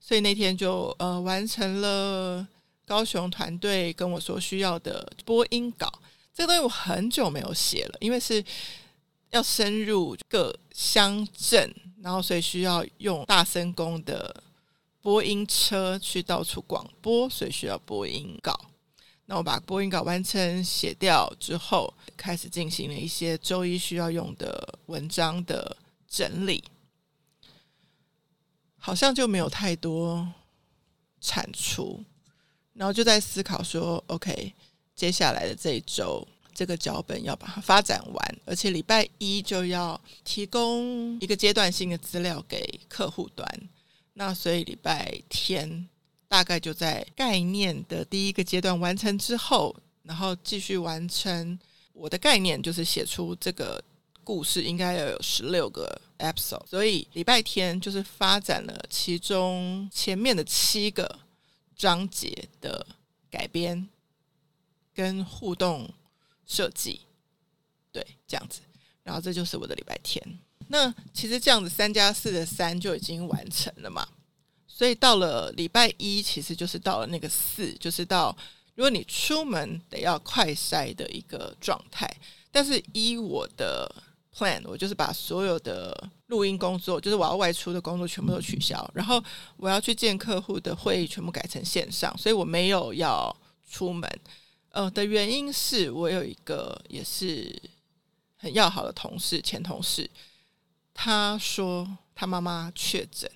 [0.00, 2.46] 所以那天就呃完成了
[2.86, 5.92] 高雄团队跟我说需要的播音稿。
[6.34, 8.42] 这个东西我很久没有写了，因为是
[9.30, 14.42] 要深入各乡镇，然后所以需要用大声公的
[15.02, 18.58] 播音车去到处广播，所以需要播音稿。
[19.32, 25.74] 那我把播音稿完成写掉之后，开始进行了一些周一需要用的文章的
[26.06, 26.62] 整理，
[28.76, 30.30] 好像就没有太多
[31.22, 32.04] 产出，
[32.74, 34.52] 然后就在思考说，OK，
[34.94, 43.48] 接下来的这一周，这个脚本要把它发展完，而且礼拜一就要提供一个阶段性的资料给客户端，
[44.12, 45.88] 那所以礼拜天。
[46.32, 51.58] 大概就在概念的第一个阶段完成之后，然后继续完成
[51.92, 53.84] 我的概念，就是写出这个
[54.24, 61.18] 故事应该要有十六个 episode，所以礼拜天就是发展了其中前面的七个
[61.76, 62.86] 章节的
[63.30, 63.86] 改编
[64.94, 65.86] 跟互动
[66.46, 67.02] 设计，
[67.92, 68.62] 对，这样子，
[69.02, 70.26] 然后这就是我的礼拜天。
[70.68, 74.08] 那其实这样子三加四的三就已经完成了嘛。
[74.74, 78.34] 所以到了礼拜一，其实就是到了那个四，就是到
[78.74, 82.10] 如果你出门得要快筛的一个状态。
[82.50, 83.90] 但是依我的
[84.34, 89.22] plan，我就是把所有的录音工作，就是我要外出的工作全部都取消，然后
[89.56, 93.34] 我要去见客户的会议全部改成线上，所以我没有要
[93.70, 94.20] 出门。
[94.70, 97.54] 呃，的原因是我有一个也是
[98.36, 100.10] 很要好的同事，前同事，
[100.92, 103.30] 他说他妈妈确诊。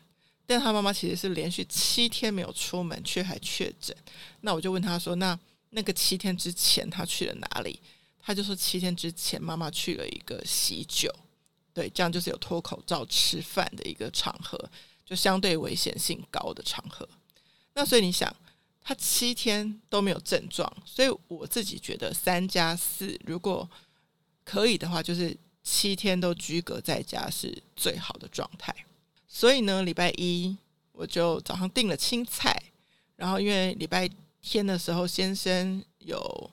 [0.46, 3.96] 但他妈妈其实是连续七天没有出门，却还确诊。
[4.42, 5.36] 那我就问他说：“那
[5.70, 7.80] 那个七天之前他去了哪里？”
[8.22, 11.12] 他就说：“七天之前妈妈去了一个喜酒，
[11.74, 14.58] 对，这样就是有脱口罩吃饭的一个场合，
[15.04, 17.08] 就相对危险性高的场合。
[17.74, 18.34] 那所以你想，
[18.80, 23.68] 他七天都没有症状，所以我自己觉得三加四如果
[24.44, 28.72] 可以的话，就是七天都居隔在家是最好的状态。”
[29.28, 30.56] 所以呢，礼拜一
[30.92, 32.56] 我就早上订了青菜，
[33.16, 34.08] 然后因为礼拜
[34.40, 36.50] 天的时候先生有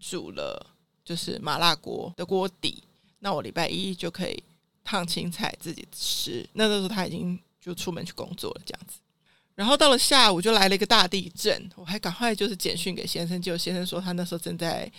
[0.00, 2.82] 煮了就是麻辣锅的锅底，
[3.20, 4.42] 那我礼拜一就可以
[4.82, 6.48] 烫青菜自己吃。
[6.54, 8.98] 那个时候他已经就出门去工作了，这样子。
[9.54, 14.90] 然后到了下午就来了一个大地震，我还赶快就是简讯给先生，结果先生说他那时候正在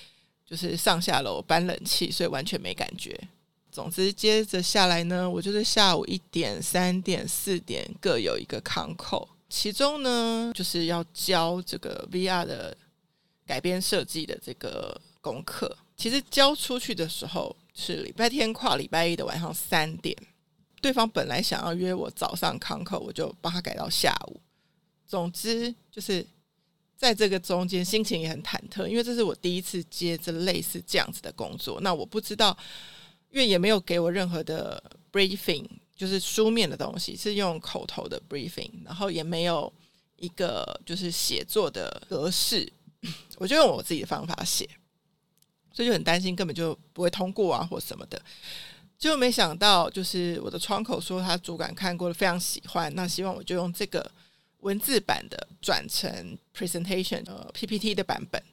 [0.46, 3.20] 就是上下楼搬冷气，所以完全没感觉。
[3.76, 12.78] 总之，接着下来呢，我就是下午一点、三点、四点各有一个 call，其中呢，就是要交这个 VR 的
[13.46, 15.78] 改编设计的这个功课。
[15.98, 20.16] 其实交出去的时候是礼拜天跨礼拜一的晚上三点，
[20.80, 24.40] 对方本来想要约我早上康扣，我就帮他改到下午。
[25.06, 26.26] 总之就是
[26.96, 31.82] 在这个中间，心情也很忐忑，因为这是我第一次接这类似这样子的工作。
[31.82, 32.58] 那我不知道，
[33.36, 35.68] 因为也没有给我任何的 briefing。
[35.98, 39.72] 就是书面的东西是用口头的 briefing，然后也没有
[40.18, 42.70] 一个就是写作的格式，
[43.40, 44.70] 我就用我自己的方法写，
[45.72, 48.22] 所以就很担心根本就不会通过啊或什么的，
[49.00, 54.12] 就没想到就是我的窗口说他主管看过了非常喜欢，那希望我就用这个
[54.60, 58.44] 文字版的转成 presentation 呃 PPT 的版本，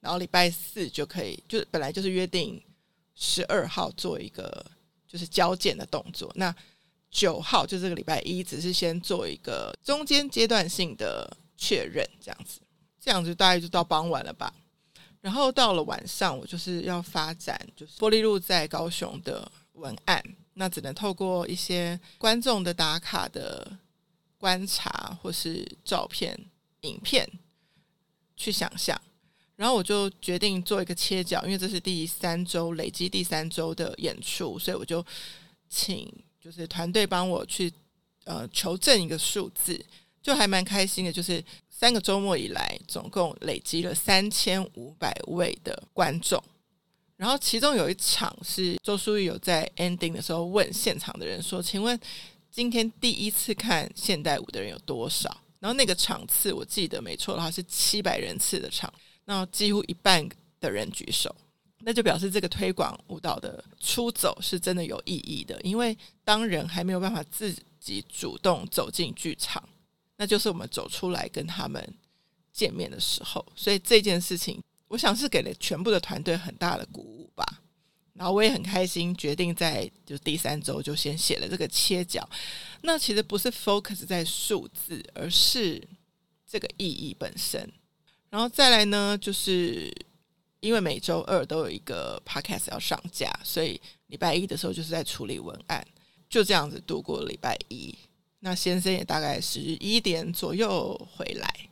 [0.00, 2.62] 然后礼拜四就可以，就本来就是约定
[3.14, 4.64] 十二号做一个
[5.06, 6.54] 就是交件的动作，那。
[7.16, 11.24] 九号就这个礼拜一，只是先做一个中间阶段性的
[11.56, 12.60] 确认，这样子，
[13.00, 14.52] 这样子大概就到傍晚了吧。
[15.20, 20.20] 然后到了晚上，我就是要发展，就是玻璃路在高雄的文案，
[20.54, 23.78] 那只能透过一些观众的打卡的
[24.36, 26.36] 观察或是照片、
[26.80, 27.24] 影片
[28.34, 29.00] 去想象。
[29.56, 35.04] 然后我就决定做一个切角，因为这是第三周累积第三周的演出，所以我就
[35.68, 36.12] 请。
[36.44, 37.72] 就是团队帮我去
[38.24, 39.82] 呃求证一个数字，
[40.22, 41.10] 就还蛮开心的。
[41.10, 46.38] 就是三个周末以来，总共累积了三千五百位的观众。
[47.16, 51.98] 然后其中有一场是周书玉有在 ending 的时候问现场的人说：“请问
[52.50, 58.92] 今天第一次看现代舞的人有多少？”然后那个场次我记得没错的话是七百人次的场，
[59.24, 60.28] 那几乎一半
[60.60, 61.34] 的人举手。
[61.86, 69.62] 那就表示这个推广舞蹈的出走是真的有意义的，因为当人还没有办法自己主动走进剧场，
[70.16, 71.86] 那就是我们走出来跟他们
[72.54, 73.44] 见面的时候。
[73.54, 77.44] 所以这件事情，我想是给了全部的团队很大的鼓舞吧。
[78.14, 82.26] 然后我也很开心，决定在就第三周就先写了这个切角。
[82.80, 85.86] 那其实不是 focus 在数字，而是
[86.46, 87.70] 这个意义本身。
[88.34, 89.94] 然后再来呢，就是。
[90.60, 95.86] 因为每周二都有一个 podcast 要上架，所以礼拜一的时候就是在处理文案，
[96.26, 97.94] 就这样子度过礼拜一。
[98.40, 101.68] 那先生也大概十一点左右回来。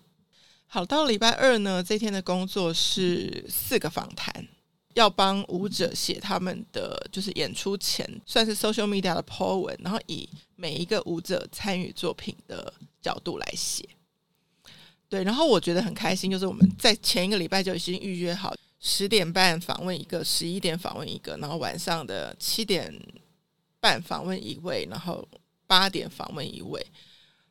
[0.66, 4.46] 好，到礼拜二呢，这天的工作是四个访谈，
[4.92, 13.88] 要帮舞者写他们的就是演出前算是 social media 的 po 文，然后以每一个舞者参与作品的角度来写。
[15.12, 18.54] 对，然后我觉得很开心，就是我们在前一个礼拜就已经预约好。
[18.80, 22.90] 十点半访问一个，十一点访问一个，然后晚上的七点
[23.78, 25.28] 半访问一位，然后
[25.66, 26.82] 八点访问一位。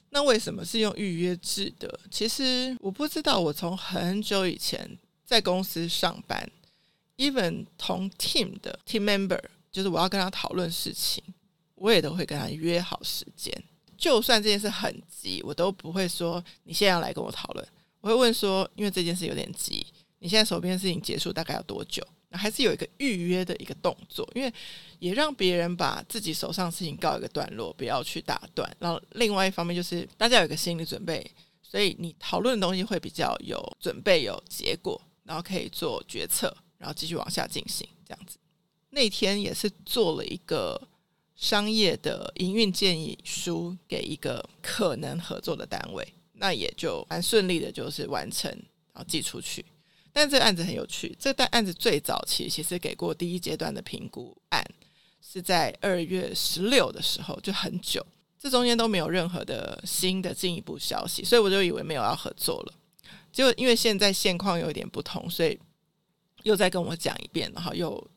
[0.09, 1.99] 那为什么是用预约制的？
[2.09, 3.39] 其实我不知道。
[3.39, 6.49] 我从很久以前在公司上班
[7.17, 9.39] ，even 同 team 的 team member，
[9.71, 11.23] 就是我要跟他讨论事情，
[11.75, 13.53] 我也都会跟他约好时间。
[14.01, 17.65] 就算这件事很急，我都不会说你现在要来跟我讨论。
[18.01, 19.85] 我会问说，因为这件事有点急。
[20.17, 22.05] 你现在手边的事情结束大概要多久？
[22.29, 24.51] 那还是有一个预约的一个动作，因为
[24.97, 28.75] 也让别人把自己手上事情告一个段落，不要去打断。
[28.79, 31.23] 然后另外一方面就是大家有一个心理准备，
[31.61, 37.87] 所以你讨论的东西会比较有准备、有结果，然后可以做决策，然后继续往下进行。
[38.07, 38.37] 这样子，
[38.89, 40.81] 那天也是做了一个
[41.41, 48.49] 商业的营运建议书给一个可能合作的单位，那也就蛮顺利的，就是完成，
[48.93, 49.65] 然后寄出去。
[50.13, 54.63] 但这个案子很有趣，这单案子最早期其实给过第一阶段的评估案，
[55.19, 58.05] 是在二月十六的时候，就很久，
[58.37, 62.73] 这中间都没有任何的新的进一步消息，所以我就以为没有要合作了。
[63.33, 65.57] 结果因为现在现况有点不同，所以
[66.43, 68.07] 又再跟我讲一遍，然后又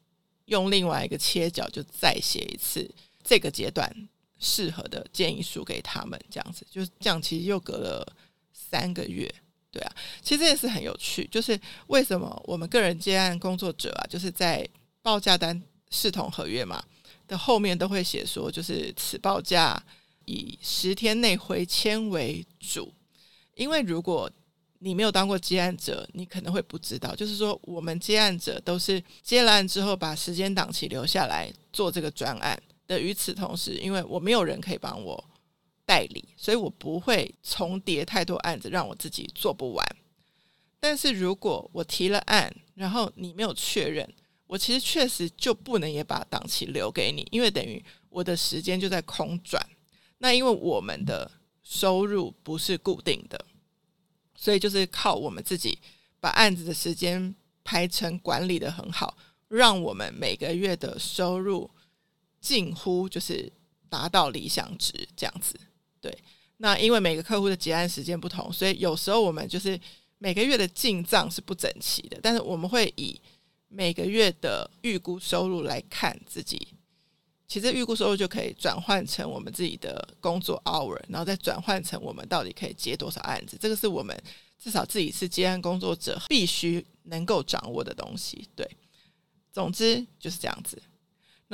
[0.45, 2.87] 用另外一个切角，就再写一次
[3.25, 3.91] 这个阶段
[4.39, 8.07] 适合的建议书给他们，这样子，就是这样，其实又隔了
[8.53, 9.35] 三个月。
[9.73, 9.93] 对啊，
[10.23, 14.65] 其实这件事很有趣，就是为什么我们个人接案工作者啊，就是在
[15.03, 16.81] 报价单视同合约嘛
[17.27, 19.83] 的后面都会写说，就是此报价
[20.27, 22.93] 以十天内回签为主。
[23.57, 24.31] 因为如果
[24.79, 33.01] 你没有当过接案者，你可能会不知道，就是说我们接案者都是接了案之后把时间档期留下来做这个专案的。
[33.01, 35.31] 与此同时，因为我没有人可以帮我。
[35.87, 39.87] 代理，所以我不会重叠太多案子，让我自己做不完。
[40.81, 44.11] 但是如果我提了案，然后你没有确认，
[44.47, 49.63] 我其实确实就不能也把档期留给你，因为等于我的时间就在空转。
[50.17, 51.31] 那因为我们的
[51.63, 53.45] 收入不是固定的，
[54.35, 55.79] 所以就是靠我们自己
[56.19, 59.15] 把案子的时间排程管理得很好，
[59.49, 61.71] 让我们每个月的收入
[62.45, 63.51] 近乎就是
[63.89, 65.59] 达到理想值这样子。
[65.99, 66.15] 对，
[66.59, 69.81] 那因为每个客户的结案时间不同，所以有时候我们就是
[70.19, 73.19] 每个月的进账是不整齐的，但是我们会以
[73.69, 76.69] 每个月的预估收入来看自己。
[77.49, 83.57] 其实预估收入就可以转换成我们自己的工作 hour，然后再转换成我们到底可以接多少案子。
[83.59, 84.15] 这个是我们
[84.59, 88.49] 至少自己是接案工作者必须能够掌握的东西。
[88.55, 88.69] 对，
[89.53, 90.83] 总之就是这样子。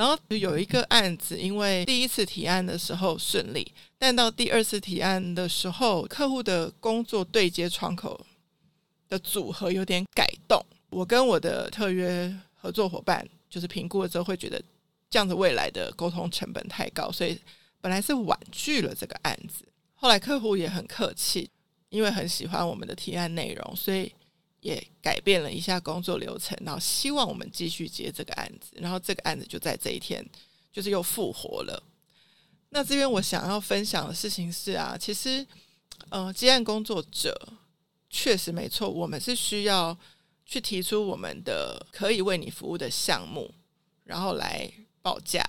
[0.00, 8.18] 然后有一个案子，因为第一次提案的时候顺利，但到第二次提案的时候，客户的工作对接窗口
[9.10, 10.58] 的组合有点改动。
[10.88, 14.58] 我跟我的特约合作伙伴就是评估了之后，会觉得。
[15.10, 17.36] 这样子未来的沟通成本太高，所以
[17.80, 19.66] 本来是婉拒了这个案子。
[19.96, 21.50] 后来客户也很客气，
[21.88, 24.10] 因为很喜欢我们的提案内容，所以
[24.60, 28.72] 也改变了一下工作流程，然后希望我们继续接这个案子。
[28.74, 30.24] 然后这个案子就在这一天，
[30.72, 31.82] 就是又复活了。
[32.70, 35.46] 那这边我想要分享的事情是啊，其实
[36.10, 37.36] 呃，接案工作者
[38.08, 39.96] 确实没错，我们是需要
[40.44, 43.54] 去提出我们的可以为你服务的项目，
[44.04, 44.70] 然后来。
[45.02, 45.42] 报价，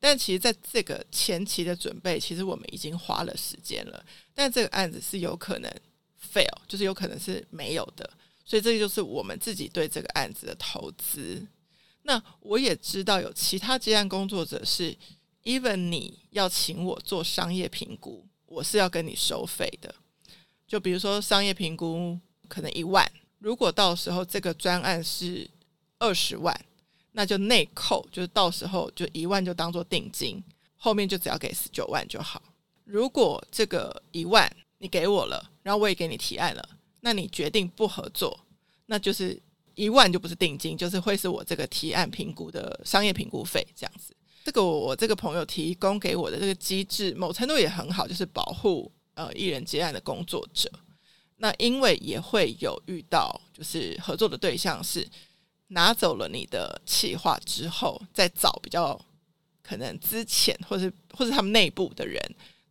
[0.00, 4.02] 但其实在这个前期的准备，其实我们已经花了时间了。
[4.32, 5.70] 但这个案子是有可能
[6.34, 8.10] fail，就是有可能是没有的，
[8.44, 11.46] 所以这就是我们自己对这个案子的投资。
[12.02, 14.96] 那我也知道有其他接案工作者是
[15.44, 19.94] ，even 你要请我做商业评估，我是要跟你收费的。
[20.66, 22.18] 就比如说商业评估
[22.48, 23.08] 可能一万，
[23.38, 25.48] 如果到时候这个专案是
[25.98, 26.58] 二十万。
[27.16, 30.42] 那就内扣，就是到时候就一万就当做定金，
[30.76, 32.42] 后面就只要给十九万就好。
[32.82, 36.68] 如果这个一万你给我了，然后我也给你提案了，
[37.00, 38.38] 那你决定不合作，
[38.86, 39.36] 那就是
[39.74, 44.14] 一万就不是定金，就是会是我这个提案评估的商业评估费这样子。
[44.44, 50.70] 这个我这个朋友提供给我的这个机制，某程度也很好，就是保护呃艺人接案的工作者。
[51.38, 55.04] 那因为也会有遇到，就是合作的对象是。
[55.68, 59.00] 拿走了你的企划之后，再找比较
[59.62, 62.20] 可能之前或是或是他们内部的人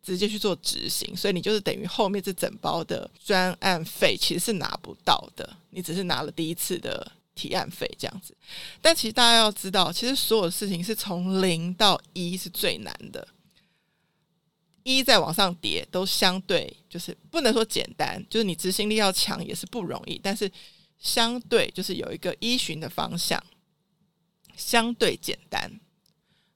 [0.03, 8.35] 直接去做执行，所以你就是等于后面这整包的专案费其实是拿不到的，你只是拿了第一次的提案费这样子。
[8.81, 13.27] 但其实大家要知道，其实所有事情是从零到一是最难的，
[14.83, 20.51] 一再往上叠都相对就是不能说简单，就是你执行力要强也是不容易，但是。
[20.99, 23.43] 相对就是有一个依循的方向，
[24.55, 25.69] 相对简单，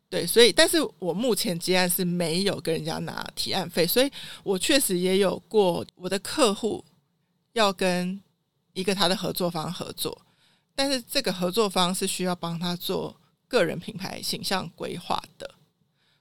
[0.09, 4.09] 对，所以但是我目前接案是没有跟人家拿提案费，所以
[4.43, 6.83] 我确实也有过我的客户
[7.53, 8.21] 要跟
[8.73, 10.17] 一个他的合作方合作，
[10.73, 15.55] 但是这个合作方是需要帮他做个人品牌形象规划的，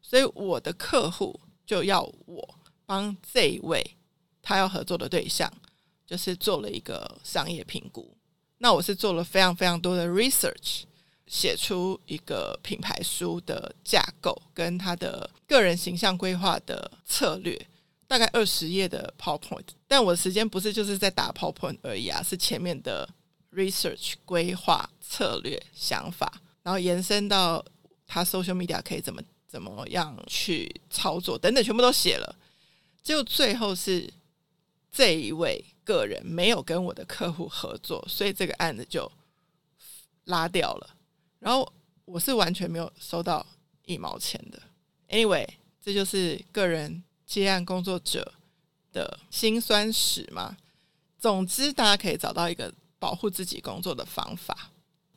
[0.02, 3.96] 所以我的客户就要我帮这一位
[4.42, 5.52] 他要合作的对象，
[6.04, 8.16] 就是做了一个商业评估。
[8.58, 10.82] 那我是做了非常非常多的 research，
[11.26, 17.68] 写出一个品牌书的架构跟他的个人形象规划的策略，
[18.06, 19.66] 大概二十页的 PowerPoint。
[19.86, 23.08] 但我的时间不是就是在打 PowerPoint 而已啊，是前面的
[23.52, 27.64] research 规划策略想法，然后延伸到
[28.06, 32.36] 他 social media 可以怎么怎么样去操作等等，全部都写了。
[33.02, 34.12] 就最后是
[34.90, 35.64] 这一位。
[35.86, 39.08] 个人没有跟我的客户合作，所以这个案子就
[40.24, 40.95] 拉掉了。
[41.38, 41.70] 然后
[42.04, 43.46] 我是完全没有收到
[43.84, 44.62] 一毛钱的。
[45.08, 45.46] Anyway，
[45.80, 48.34] 这就是个人接案工作者
[48.92, 50.56] 的辛酸史嘛。
[51.18, 54.70] 总之，大家可以找到一个保护自己工作的方法。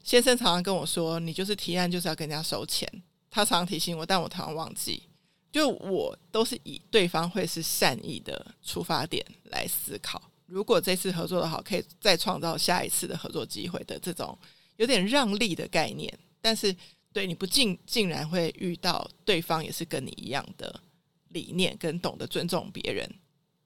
[0.03, 2.89] 先生常常跟我说：“你就是提案就是要跟人家收钱。”
[3.29, 5.03] 他常常提醒我，但我常常忘记。
[5.51, 10.21] 就我都是以对方会是善意的出发点来思考。
[10.45, 14.37] 如果这次合作的好，可以再创造下一次的合作机会的这种
[14.79, 16.73] 有点让利的概念，但是
[17.11, 20.79] 对你不竟竟然会遇到对方也是跟你一样的
[21.27, 23.05] 理念跟懂得尊重别人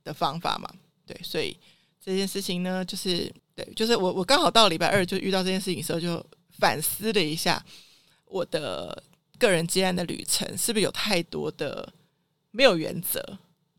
[0.03, 0.67] 的方法嘛？
[1.05, 1.55] 对，所以
[2.01, 6.25] 这件事情呢，就是对，就是我我刚好到礼拜二就遇到这件事情的时候，就
[6.57, 7.63] 反思了一下
[8.25, 9.03] 我的
[9.37, 11.93] 个人接案的旅程是不是有太多的
[12.49, 13.21] 没有原则？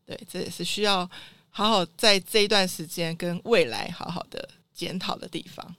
[0.05, 1.09] 对，这也是需要。
[1.49, 5.75] 好好在这一段时间跟未来好好的检讨的地方。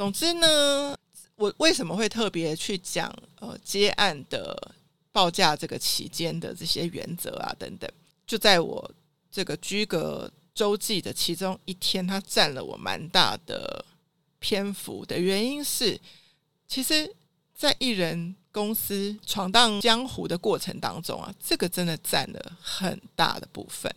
[0.00, 0.96] 总之呢，
[1.36, 4.72] 我为什么会特别去讲呃接案的
[5.12, 7.86] 报价这个期间的这些原则啊等等？
[8.26, 8.90] 就在我
[9.30, 13.84] 这个居隔周记的其中一天，它占了我蛮大的
[14.38, 16.00] 篇幅的原因是，
[16.66, 17.14] 其实，
[17.54, 23.94] 在艺人公司闯荡江湖的过程当中啊，这个真的占了很大的部分。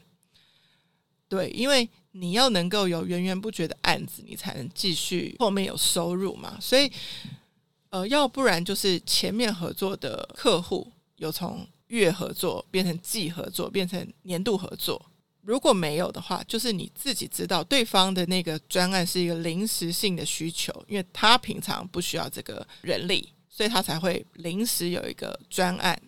[1.29, 6.57] 对，因为你要能够有源源不绝的案子，你才能继续后面有收入嘛。
[6.61, 6.91] 所以，
[7.89, 15.03] 呃，要不然就是前面合作的客户有从月合作变成季合作，变成年度合作。
[15.41, 26.01] 如果没有的话，就是你自己知道对方的那个专案是一个临时性的需求，因为他平常不需要这个人力，所以他才会临时有一个专案。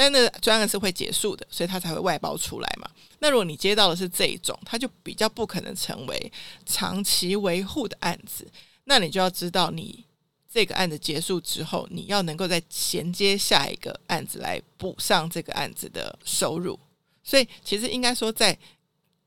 [0.00, 2.90] 但那专案是会结束的，所以他才会外包出来嘛。
[3.18, 6.32] 那如果你接到的是这一种，他就比较不可能成为
[6.64, 8.50] 长期维护的案子。
[8.84, 10.02] 那你就要知道，你
[10.50, 16.80] 这个案子结束之后，你要能够再衔接下一个案子来补上这个案子的收入。
[17.22, 18.56] 所以，其实应该说，在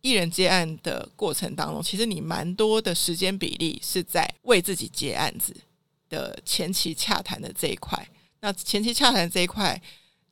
[0.01, 5.55] 艺人接案的过程当中，其实你蛮多的时间比例是在为自己接案子
[6.09, 8.09] 的前期洽谈的这一块。
[8.41, 9.79] 那前期洽谈这一块，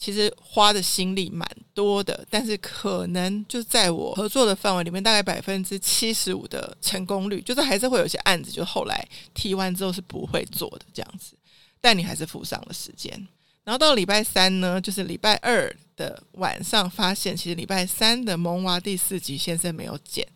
[0.02, 11.36] 其实花的心力蛮多的，但是可能就在我合作的范围里面，大概百分之七十五的成功率，就是还是会有些案子，就后来提完之后是不会做的这样子，
[11.80, 13.28] 但你还是付上了时间。
[13.64, 20.28] 然后到礼拜三呢，就是礼拜二的晚上，发现其实礼拜三的《萌娃》第四集先生没有剪，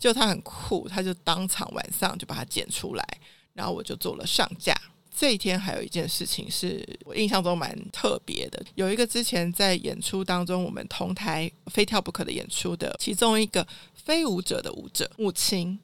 [0.00, 3.18] 就他很酷，他就当场晚上就把它剪出来，
[3.52, 4.74] 然后我就做了上架。
[5.22, 13.64] 这一天还有一件事情是我印象中蛮特别的，有一个之前在演出当中我们同台非跳不可的演出的其中一个
[13.94, 15.78] 非舞者的舞者木青，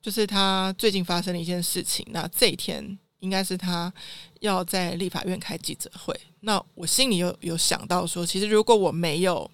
[0.00, 2.98] 就是他最近发生了一件事情，那这一天。
[3.20, 3.92] 应该是他
[4.40, 9.48] 要在立法院开记者会，那我心里有有想到说，其实如果我没有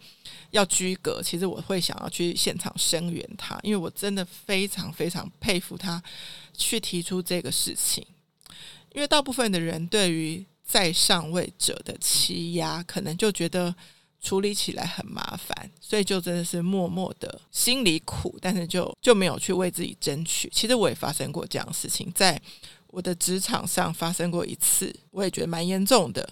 [0.53, 6.03] 要居格，其实我会想要去现场声援他，因为我真的非常非常佩服他
[6.57, 8.03] 去提出这个事情，
[8.99, 13.75] 因为大部分的人对于在上位者的欺压，可能就觉得
[14.21, 20.51] 处理起来很麻烦，所以就真的是默默的心里苦，但是就就没有去为自己争取。
[20.53, 22.41] 其实我也发生过这样的事情，在。
[22.91, 26.27] 我的职场上发生过一次，我也觉得蛮严重的。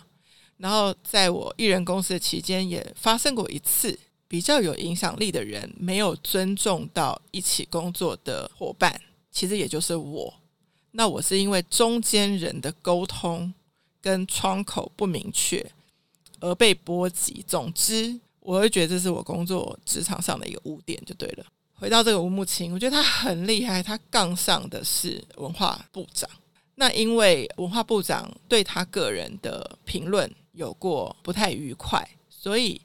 [0.56, 3.96] 然后在我艺人公司的期间也发生过一次，
[4.26, 8.98] 比较有影响力的人没有尊重到一起工作的伙伴，
[9.30, 10.32] 其实也就是我。
[10.96, 13.52] 那我是因为中间人的沟通
[14.00, 15.64] 跟窗口不明确
[16.40, 17.44] 而被波及。
[17.46, 21.44] 总之，我会觉得这是我工作职场上的一个污点，就对了。
[21.74, 26.28] 回到这个吴木青，我觉得他很厉害，他杠上的是文化部长。
[26.76, 32.80] 那因为文化部长对他个人的评论有过不太愉快，所以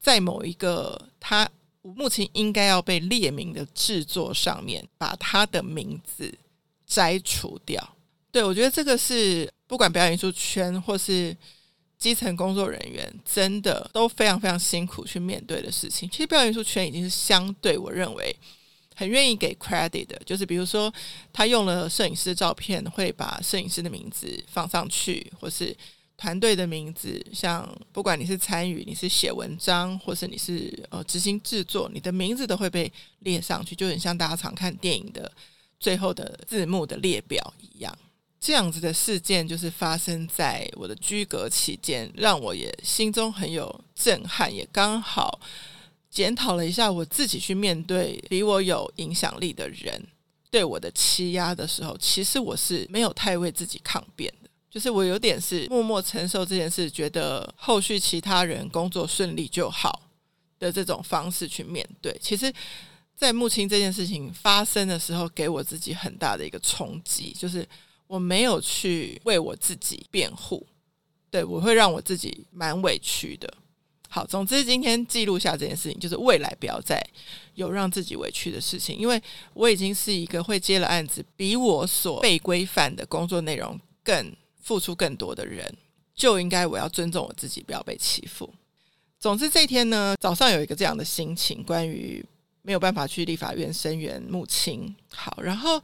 [0.00, 1.46] 在某一个他
[1.82, 6.38] 目前应该要被列名的制作上面，把他的名字
[6.86, 7.96] 摘除掉。
[8.30, 11.36] 对，我觉得这个是不管表演艺术圈或是
[11.98, 16.08] 基层工作人员，真的都非常非常辛苦去面对的事情。
[16.10, 18.36] 其实表演艺术圈已经是相对，我认为。
[18.96, 20.94] 很愿意给 credit 的，就是比如说
[21.32, 25.76] 他用了摄影师的照片，会把摄影师的名字放上去，或是
[26.16, 35.28] 团队的名字，像不管你是参与，你是写文章，或是你是呃执行制作，你的名字都会被列上去，就很像大家常看电影的
[35.78, 37.98] 最后的字幕的列表一样。
[38.40, 45.40] 这样子的事件就是发生在我的居隔期间，让我也心中很有震撼，也刚好。
[46.10, 50.00] 检讨了一下我自己，去面对比我有影响力的人
[50.48, 60.02] 对我的欺压的时候，其实我是没有太为自己抗辩的，就是我有点是默默承受这件事，觉得后续其他人工作顺利就好
[60.60, 62.16] 的这种方式去面对。
[62.20, 62.52] 其实，
[63.16, 67.66] 在木青这件事情发生的时候，给我自己很大的一个冲击，就是
[68.06, 70.66] 我没有去为我自己辩护，
[71.30, 73.52] 对，我会让我自己蛮委屈的。
[74.08, 77.04] 好，总之今天记录下这件事情，就是未来不要再
[77.54, 79.20] 有让自己委屈的事情，因为
[79.54, 85.76] 我已经是一个会接了案子，比我所被规范的工作内容更付出更多的人，
[86.14, 88.52] 就应该我要尊重我自己，不要被欺负。
[89.18, 92.24] 总之这一天呢，早上有一个这样的心情，关于
[92.64, 94.92] 没有办法去立法院声援木青。
[95.10, 95.80] 好，然后。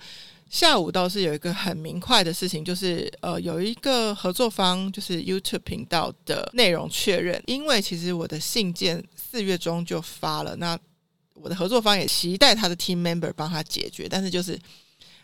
[0.50, 10.76] 下午倒是有一个很明快的事情，就是呃，有一个合作方就是 YouTube 频道的内容确认，因为其实我的信件四月中就发了，那
[11.34, 14.58] 我的合作方也期待他的 team member 帮他解决，但是就是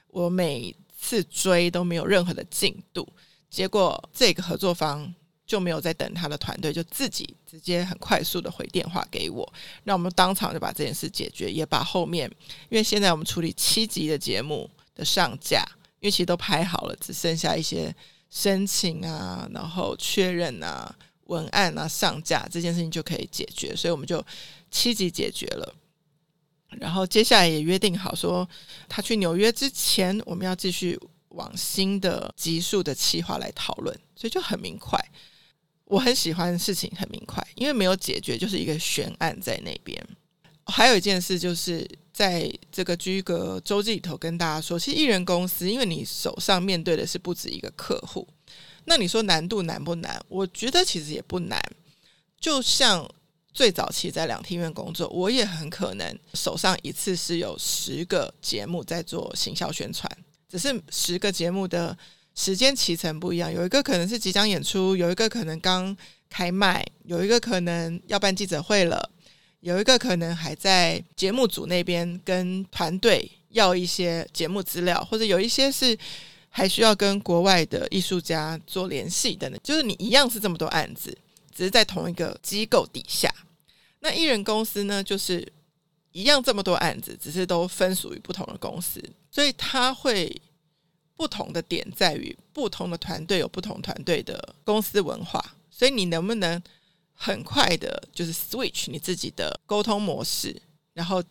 [0.07, 3.05] 我每次追都没有任何的进度，
[3.51, 5.13] 结果这个合作方
[5.47, 9.51] 就没有再等他的团队，就自己直接很快速的回电话给我，
[9.85, 12.29] 那我们当场就把这件事解决，也把后面，
[12.69, 15.65] 因为现在我们处理七集的节目的上架，
[16.01, 17.95] 因为其实都拍好了，只剩下一些
[18.29, 20.93] 申请啊，然后确认啊、
[21.27, 24.21] 文案啊上架这件事情就可以解决，所以我们就
[24.71, 25.75] 七集解决了。
[26.81, 28.47] 然后接下来也约定好说，
[28.89, 34.99] 他去纽约之前，我们要继续往新的集数的企划来讨论，所以就很明快。
[35.87, 40.05] 我很喜欢事情很明快，因为没有解决就是一个悬案在那边。
[40.67, 48.27] 还有一件事就是在这个居格周记里头跟大家说，其实艺人公司，因为你手上面对的是不止一个客户，
[48.87, 50.21] 那你说难度难不难？
[50.29, 51.63] 我觉得其实也不难。
[52.41, 53.09] 就像
[53.55, 60.11] 最早期在两厅院工作，我也很可能手上一次是有十个节目在做行销宣传，
[60.49, 61.97] 只是十个节目的。
[62.37, 65.97] 时间起程不一样，有一个可能是即将演出，有一个可能刚
[66.29, 69.11] 开卖，有一个可能要办记者会了，
[69.61, 75.97] 有一个可能还在节目组那边跟团队要一些节目资料，或者有一些是
[76.51, 79.59] 还需要跟国外的艺术家做联系等等。
[79.65, 81.17] 就是你一样是这么多案子，
[81.55, 83.35] 只是在同一个机构底下。
[84.01, 85.51] 那艺人公司呢，就是
[86.13, 90.31] 一样这么多案子，只是都分属于不同的公司，所以他会。
[91.17, 96.63] 不同的点在于，不同的团队有不同团队的公司文化，所以你能不能
[97.15, 100.55] 很快的，就是 switch 你自己的沟通模式，
[100.93, 101.23] 然后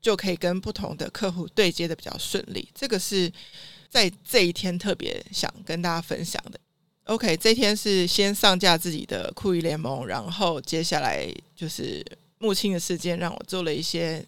[0.00, 2.68] 就可以跟不同的客户对接的比较顺利。
[2.74, 3.32] 这个是
[3.90, 6.60] 在这一天特别想跟大家分享的。
[7.04, 12.04] OK，这一天是先上架自己的酷鱼联盟，然后接下来就是
[12.38, 14.24] 木青的事件，让我做了一些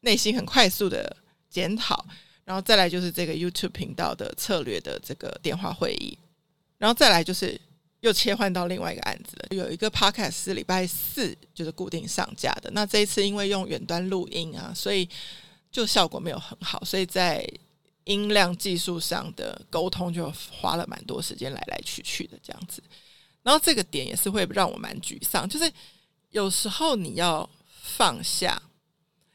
[0.00, 1.16] 内心很快速的
[1.50, 2.04] 检讨。
[2.44, 6.18] 然后再来就是这个 YouTube 频道的策略的这个电话会议，
[6.76, 7.58] 然后再来就是
[8.00, 9.56] 又切换到另外一个案子了。
[9.56, 15.08] 有一个 Podcast 是礼拜四就是固定上架的，那这一次因为用远端录音啊，所以
[15.72, 17.42] 就效果没有很好，所以在
[18.04, 22.82] 音量技术上的沟通就花了蛮多时间来来去去的这样子。
[23.42, 25.72] 然后这个点也是会让我蛮沮丧，就是
[26.30, 27.48] 有时候你要
[27.82, 28.60] 放下。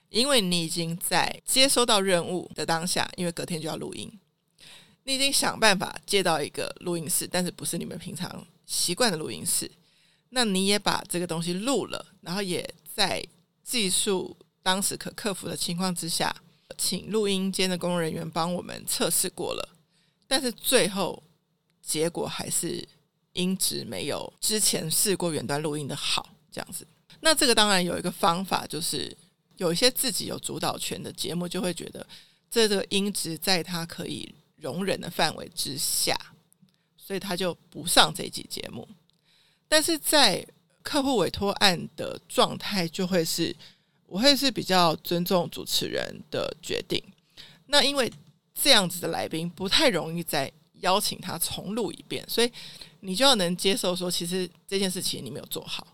[0.09, 4.11] 因为你已经在接收到任务的当下，因为隔天就要录音，
[5.03, 9.69] 你已经想办法借到一个录音室，但是不是你们平常习惯的录音室。
[10.29, 13.23] 那你也把这个东西录了，然后也在
[13.63, 16.35] 技术当时可克服的情况之下，
[16.75, 19.69] 请录音间的工作人员帮我们测试过了，
[20.27, 21.21] 但是最后
[21.81, 22.87] 结果还是
[23.33, 26.87] 音质没有之前试过远端录音的好，这样子。
[27.21, 29.15] 那这个当然有一个方法，就是。
[29.59, 32.05] 有一些自己有主导权的节目，就会觉得
[32.49, 36.17] 这个音质在他可以容忍的范围之下，
[36.95, 38.87] 所以他就不上这集节目。
[39.67, 40.47] 但是在
[40.81, 43.53] 客户委托案的状态，就会是
[44.05, 47.03] 我会是比较尊重主持人的决定。
[47.65, 48.09] 那因为
[48.55, 52.49] 这样子的来宾不太容易再邀请他重录一遍，所以
[53.01, 55.85] 你就要能接受说，其实这件事情你没有做好，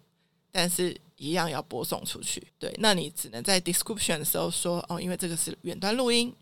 [0.51, 0.95] 但是。
[1.17, 6.33] 一样要播送出去，对，那你只能在 description 的时候说哦，因为这个是远端录音，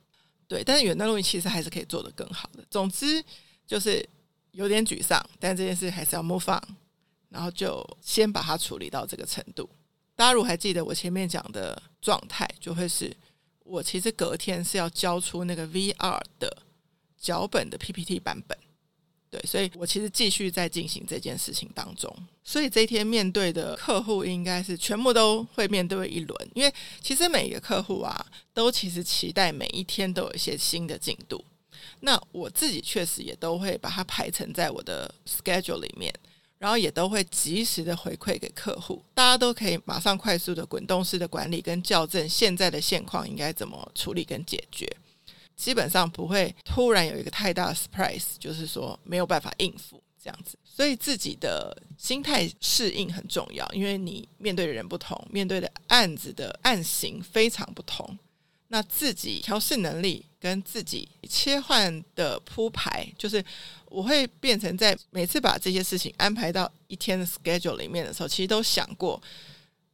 [0.48, 2.66] 对，但是远端录音其实还是可以做得更好的。
[2.70, 3.24] 总之
[3.68, 4.08] 就是
[4.52, 6.62] 有点沮丧，但这件事还是要 move on，
[7.30, 9.70] 然后就先把它处理到这个程度。
[10.16, 13.16] 大家如果还记得我前面讲的状态，就会是
[13.60, 16.64] 我其实隔天是要交出那个 VR 的
[17.18, 18.58] 脚本的 PPT 版本。
[19.34, 26.72] 对，所以我其实继续在进行这件事情当中，所以这一天面对的客户应该是全部都会面对一轮，因为
[27.02, 28.24] 其实每一个客户啊，
[28.54, 31.44] 都其实期待每一天都有一些新的进度。
[32.02, 36.14] 那我自己确实也都会把它排成在我的 schedule 里面，
[36.60, 44.88] 然后也都会及时的回馈给客户，大家都可以马上快速的滚动式的管理跟校正现在的现况应该怎么处理跟解决。
[45.56, 58.18] 基本上不会突然有一个太大的 surprise，就是说没有办法应付这样子，所以自己的心态适应很重要，因为你面对的人不同，面对的案子的案型非常不同，
[58.68, 63.44] 那自己调试能力跟自己切换的铺排，就是
[63.86, 69.22] 我会变成在每次把这些事情安排到一天的 schedule 里面的时候，其实都想过。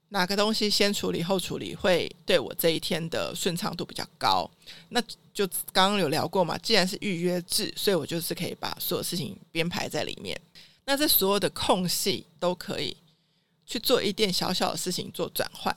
[0.10, 4.50] 哪个东西先处理后处理会对我这一天的顺畅度比较高？
[4.90, 5.00] 那
[5.34, 6.58] 就刚刚有聊过嘛。
[6.58, 10.40] 既然是预约制，所以我就是可以把所有事情编排在里面。
[10.86, 12.98] 那这所有的空隙都可以
[13.66, 15.76] 去做一点小小的事情做转换。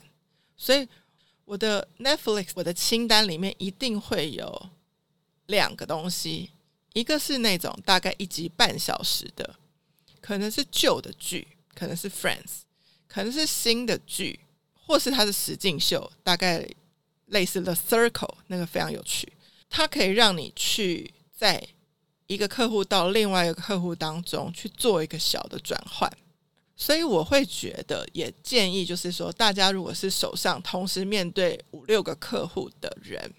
[0.57, 0.87] 所以
[1.45, 4.69] 我的 Netflix 我的清单里面一定会有
[5.45, 6.49] 两个东西，
[6.93, 9.55] 一个是那种大概一集半小时的
[10.19, 12.61] 可能是旧的剧，可能是 Friends，
[13.13, 14.39] 可能是新的剧，
[14.73, 16.67] 或是它的实境秀，大概
[17.27, 19.31] 类似 The Circle 那个非常有趣，
[19.69, 21.63] 它可以让你去在
[22.25, 26.11] 一个客户到另外一个客户当中去做一个小的转换。
[26.75, 33.31] 所以我会觉得，也建议就是说，大家如果是手上同时面对五六个客户的人，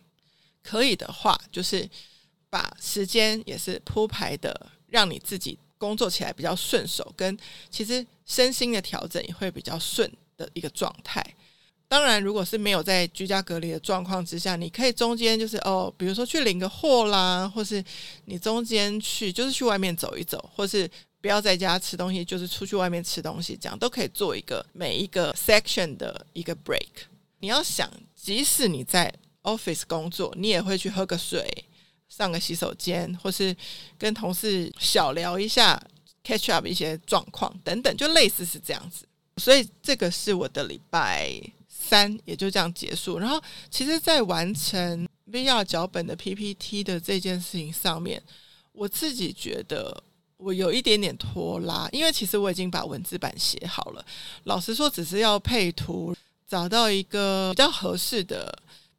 [0.62, 1.90] 可以的话，就是
[2.48, 7.36] 把时间也是铺排的，让你自己工作起来比较顺手，跟
[7.70, 11.24] 其实身心的调整也会比较顺的一个状态。
[11.88, 17.84] 当然，如果是没有在居家隔离的状况之下，你可以中间就是哦，比如说去领个货啦，或是
[18.24, 20.90] 你中间去就是去外面走一走，或是。
[21.24, 26.86] 不要在家吃东西，就是出去外面吃东西，这样都可以做一个每一个 section 的一个 break。
[27.38, 29.10] 你要想，即使你在
[29.42, 31.64] office 工作，你也会去喝个水、
[32.08, 33.54] 上个洗手间，或是
[33.98, 35.80] 跟同事小聊一下
[36.22, 39.06] ，catch up 一些状况等等，就类似是这样子。
[39.38, 41.30] 所以这个是我的礼拜
[41.68, 43.18] 三，也就这样结束。
[43.18, 48.22] 然后，其实，在完成 VR 脚本的 PPT 的这件事情上面，
[48.72, 50.02] 我自己觉得。
[50.36, 54.04] 我有一点点拖拉，因为其实我已经把文字版写好了。
[54.42, 56.14] 老实说，只是要配图，
[56.46, 58.52] 找到一个比较合适的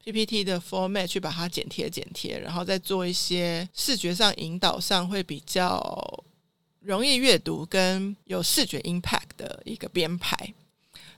[0.05, 6.23] PPT 的 format 去把它剪贴剪贴，然后再做一些视觉上引导上会比较
[6.79, 10.53] 容易阅读跟有视觉 impact 的一个编排。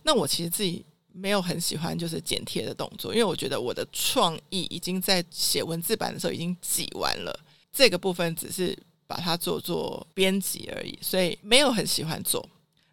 [0.02, 7.40] 那我其实自己没有很喜欢就是剪贴的动作，因为我觉得我的创意已经在写文字版的时候已经挤完了，
[7.72, 8.78] 这个部分只是。
[9.10, 12.46] 把它做做编辑而已，所以没有很喜欢做。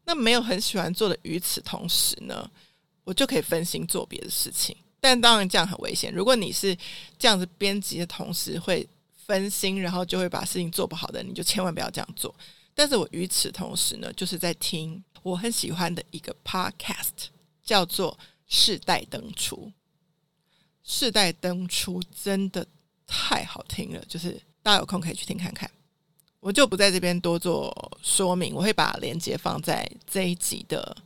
[0.05, 2.49] 那没有很喜欢做的，与此同时呢，
[3.03, 4.77] 我就可以分心做别的事情。
[5.05, 6.11] 但当然这样很危险。
[6.11, 6.75] 如果你是
[7.19, 8.89] 这样子编辑的同时会
[9.27, 12.35] 分心，然后就会把事情做不好的，你就千万不要这样做。
[12.75, 17.29] 但是我与此同时呢，就是在听我很喜欢的一个 podcast，
[17.63, 19.57] 叫做《世代登出》。
[20.83, 22.67] 《世代登出》真的
[23.07, 25.71] 太好听了，就是大家有空可以去听看看。
[26.41, 30.97] 我就不在这边多做说明，我会把链接放在这一集的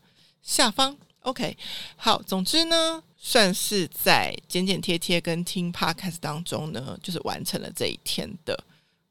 [0.41, 0.97] 下方。
[1.23, 1.59] OK，
[1.97, 8.59] 好，总之呢，算是在剪剪贴贴跟听 Podcast 当中呢，就是完成了这一天的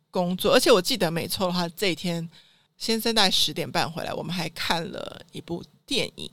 [0.09, 0.53] 工作。
[0.53, 2.27] 而且我记得没错的话，这一天
[2.77, 6.31] 先生大概十点半回来，我们还看了一部电影，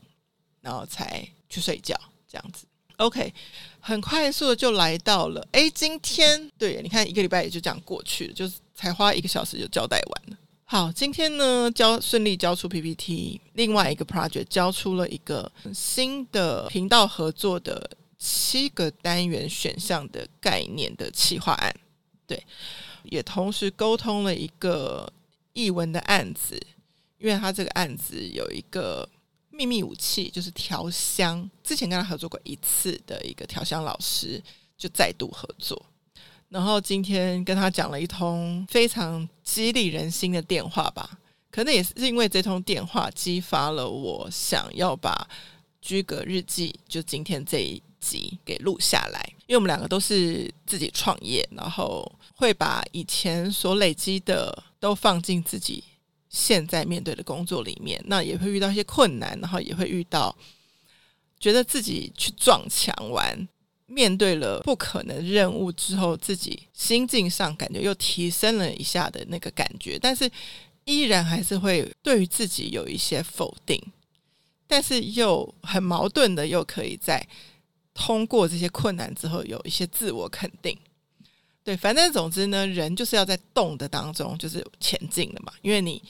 [0.61, 1.95] 然后才去睡觉，
[2.27, 2.65] 这样子。
[2.97, 3.33] OK，
[3.79, 5.45] 很快速的就来到了。
[5.51, 8.55] 诶，今天对，你看一个礼拜也就这样过去了，就是。
[8.77, 10.37] 才花一个小时就交代完了。
[10.67, 17.87] 好，今天呢，交顺利交出 PPT，另外一个 project 交出了一个新的频道合作的
[18.17, 21.71] 七个单元选项的概念的企划案，
[22.25, 22.43] 对，
[23.03, 25.07] 也同时沟通了一个
[25.53, 26.59] 译文的案子，
[27.19, 29.07] 因为他这个案子有一个
[29.51, 34.41] 秘密武器，就是调香，之前跟他合作过一次的一个调香老师，
[34.75, 35.85] 就再度合作。
[36.55, 41.19] 然后今天跟他讲了一通非常激励人心的电话吧，
[41.51, 45.27] 可能也是因为这通电话激发了我想要把
[45.81, 55.83] 居格日记就今天这一集给录下来，因为我们两个都是自己创业，然后会把以前所累积的都放进自己
[56.29, 60.33] 现在面对的工作里面，那也会遇到一些困难，然后也会遇到
[61.37, 63.45] 觉得自己去撞墙完。
[63.87, 70.29] 面对了不可能任务之后，自己心境上感觉又提升了一下的那个感觉，但是
[70.85, 73.81] 依然还是会对于自己有一些否定，
[74.67, 77.25] 但是又很矛盾的，又可以在
[77.93, 80.77] 通过这些困难之后有一些自我肯定。
[81.63, 86.01] 对，反正总之呢，人就是要在动的当中就是前进的嘛，因为你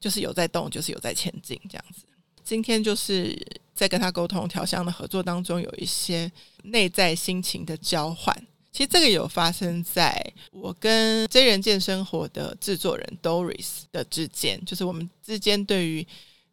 [0.00, 2.02] 就是有在动，就是有在前进这样子。
[2.42, 3.40] 今天就是
[3.74, 6.30] 在跟他沟通调香的合作当中，有一些
[6.62, 8.34] 内在心情的交换。
[8.70, 16.06] 其实这个有发生在我跟真人健生活的制作人 Doris 的之间，就是我们之间对于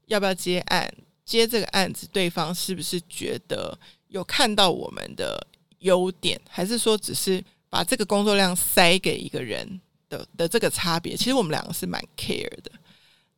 [0.07, 0.91] 要不要接案、
[1.23, 5.47] 接这个案子，对方是不是觉得有看到我们的
[5.79, 11.15] 优点，还是说只是把这个工作量塞给一个人的的这个差别？
[11.15, 12.71] 其实我们两个是蛮 care 的，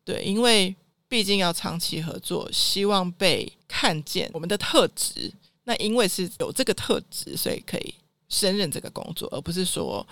[0.06, 0.74] 对，因为。
[1.14, 5.32] 毕竟要长期合作，希望被看见我们的特质。
[5.64, 7.94] 那因为是有这个特质，所以可以
[8.30, 10.04] 胜任这个工作，而不是说，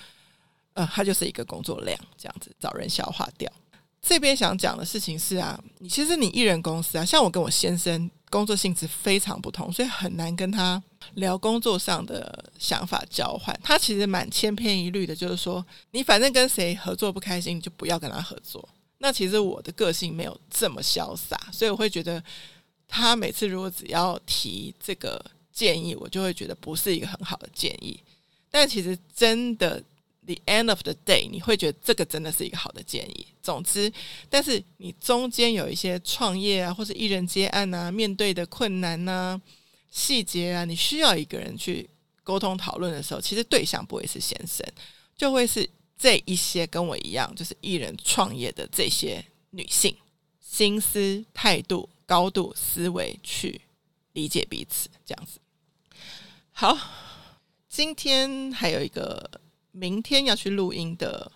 [0.74, 3.52] 呃，它就是一个工作量这样子找人消化掉。
[4.00, 10.80] 这边想讲的事情是啊，你其实你艺人公司啊，像我跟我先生工作性质非常不同，所以很难跟他
[11.16, 13.60] 聊工作上的想法交换。
[13.64, 18.70] 他其实蛮千篇一律的，就是说，你反正跟谁合作不开心，就不要跟他合作。
[19.04, 22.24] 那其实我的个性没有这么潇洒，所以我会觉得
[22.88, 25.20] 他每次如果只要提这个
[25.52, 28.00] 建议，我就会觉得不是一个很好的建议。
[28.52, 29.84] 但其实真的
[30.28, 33.26] ，the end of the day，你会觉得这个真的是一个好的建议。
[33.42, 33.92] 总之，
[34.30, 39.42] 但是你中间有一些创业啊，或者艺人接案啊，面对的困难啊、
[39.90, 41.90] 细节啊，你需要一个人去
[42.24, 44.64] 沟通讨论的时候，其实对象不会是先生，
[45.18, 45.68] 就会是。
[46.02, 49.96] 这一些跟我一样，就是艺人创业的这些女性，
[50.40, 53.62] 心思、态度、高度、思维去
[54.14, 55.40] 理解彼此，这样子。
[56.52, 56.76] 好，
[57.70, 59.30] 今天还有一个
[59.72, 61.32] 明天要去录音的。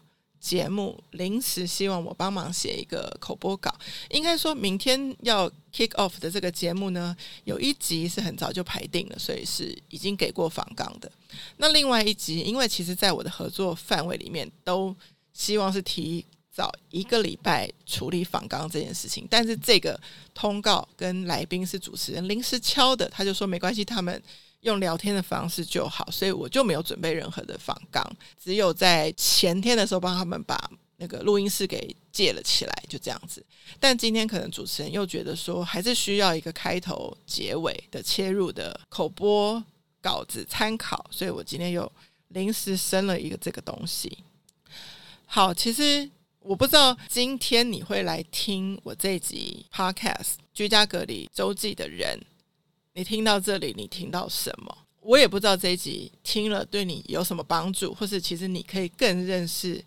[0.46, 3.74] 节目临时希望我帮忙写一个口播稿，
[4.12, 11.12] 应该说明天要 kick off 的这个节目呢，有一集是很早就排定了，所以是已经给过访纲的。
[11.58, 14.96] 那另外一集，因为其实在我的合作范围里面，都
[15.34, 20.00] 希望是提早一个礼拜处理访纲这件事情，但是这个
[20.36, 24.22] 通告跟来宾是主持人临时敲的，他就说没关系，他们。
[24.66, 28.03] 用聊天的方式就好，所以我就没有准备任何的访纲，
[28.43, 33.45] 只有在前天的时候帮他们把那个录音室给借了起来，就这样子。
[33.80, 39.63] 但今天可能主持人又觉得说，还是需要一个开头、结尾的切入的口播
[40.01, 41.89] 稿子参考，所以我今天又
[42.30, 44.18] 临时生了一个这个东西。
[45.28, 46.09] 好，其实
[46.39, 52.20] 我不知道今天你会来听我这集 Podcast 居家隔离周记的人。
[52.98, 54.76] 你听到这里，你听到什么？
[55.02, 59.84] 我也不知道这一集听了对你有什么帮助，或是其实你可以更认识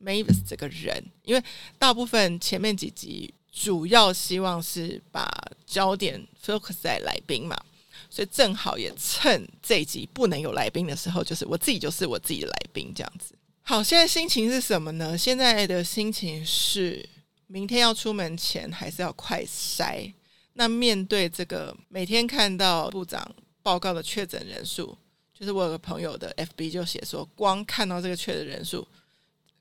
[0.00, 1.42] Mavis 这个人，因为
[1.76, 5.28] 大部分前面几集主要希望是把
[5.66, 7.60] 焦点 focus 在来宾嘛，
[8.08, 13.34] 所以正好也趁这一集不能有来宾的时候，就是我自己就是我自己的来宾这样子。
[13.62, 15.18] 好，现在心情是什么呢？
[15.18, 17.04] 现在的心情是
[17.48, 20.12] 明天要出门前还是要快筛。
[20.54, 24.96] 那面对这个每天看到部长报告的确诊人数，
[25.32, 28.86] 就是我有个朋友的 FB 就写说，光看到这个确诊人数，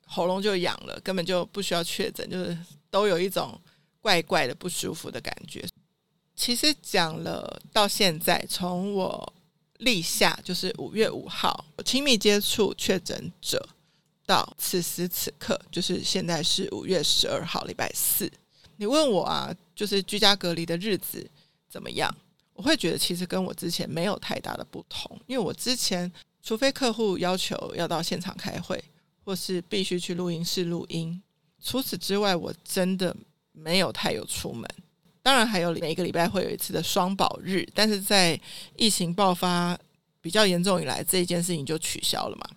[0.06, 2.58] 喉咙就痒了，根本就不需要确诊，就是
[2.90, 3.60] 都有一种
[4.02, 5.66] 怪怪的不舒服的感觉。
[6.36, 9.34] 其实讲了到现在，从我
[9.78, 13.64] 立夏就是五月五号亲密接触确诊者，
[14.26, 18.32] 到此时此刻就是现在是五月十二号礼拜四。
[18.78, 21.28] 你问我啊，就是居家隔离的日子
[21.68, 22.16] 怎么样？
[22.54, 26.12] 我会觉得其实跟我之前没有太大的不同，因为我之前
[26.44, 28.80] 除非客户要求要到现场开会，
[29.24, 31.20] 或是必须去录音室录音，
[31.60, 33.16] 除此之外，我真的
[33.54, 34.70] 没有太有出门。
[35.24, 38.40] 当然还有每一个礼拜会有一次的双保日，但是在
[38.76, 39.76] 疫情爆发
[40.22, 42.48] 比较严重以来，这一件事情就取消了嘛。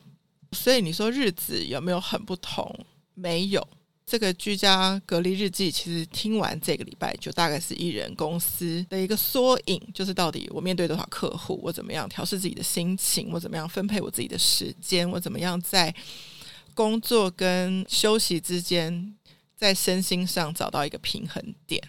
[0.53, 2.70] 所以你说日子有没有很不同？
[3.14, 3.66] 没有。
[4.07, 15.95] 这个居家隔离日记，其实听完这个礼拜，就大概是艺人公司的一个缩影，就是到底我面对多少客户，我怎么样调试自己的心情，我怎么样分配我自己的时间，我怎么样在
[16.75, 19.17] 工作跟休息之间，
[19.57, 21.83] 在身心上找到一个平衡点。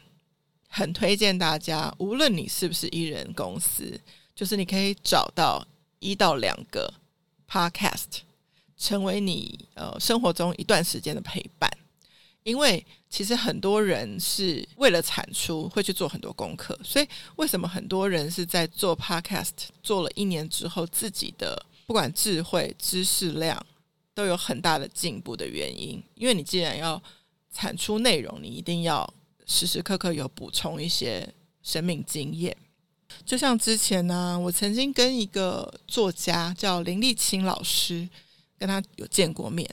[0.70, 4.00] 很推荐大家，无论你是不是艺人公司，
[4.34, 5.66] 就是你可以找到
[6.00, 6.94] 一到两个
[7.50, 8.20] podcast，
[8.78, 11.70] 成为你呃生活中一段时间的陪伴。
[12.46, 19.50] 因为其实很多人是为了产出会去做很多功课，所以为什么很多人是在做 podcast
[19.82, 23.66] 做了一年之后，自己的不管智慧、知识量
[24.14, 26.02] 都有很大的进步的原因？
[26.14, 27.02] 因为你既然要
[27.52, 29.12] 产出内容，你一定要
[29.48, 31.28] 时时刻刻有补充一些
[31.64, 32.56] 生命经验。
[33.26, 38.08] 就像之前呢，我曾经跟一个作家叫林立青老师，
[38.60, 39.68] 跟他有见过面。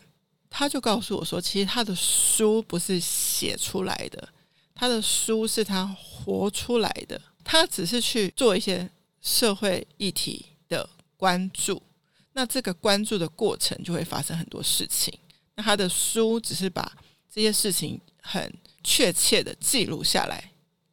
[0.55, 4.28] 他就告诉我说，其实他的书不是写出来的，
[4.74, 7.18] 他的书是他活出来的。
[7.42, 8.88] 他只是去做一些
[9.22, 10.86] 社会议题的
[11.16, 11.82] 关注，
[12.34, 15.12] 那这个关注的过程就会发生很多事情。
[15.55, 16.92] 那他的书只是把
[17.32, 18.53] 这些事情很
[18.84, 20.53] 确切的记录下来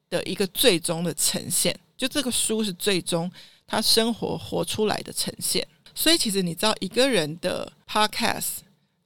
[0.09, 3.29] 的一个最终的呈现，就这个书是最终
[3.67, 5.67] 他生活活出来的呈现。
[5.93, 8.59] 所以，其实你知道，一个人的 podcast。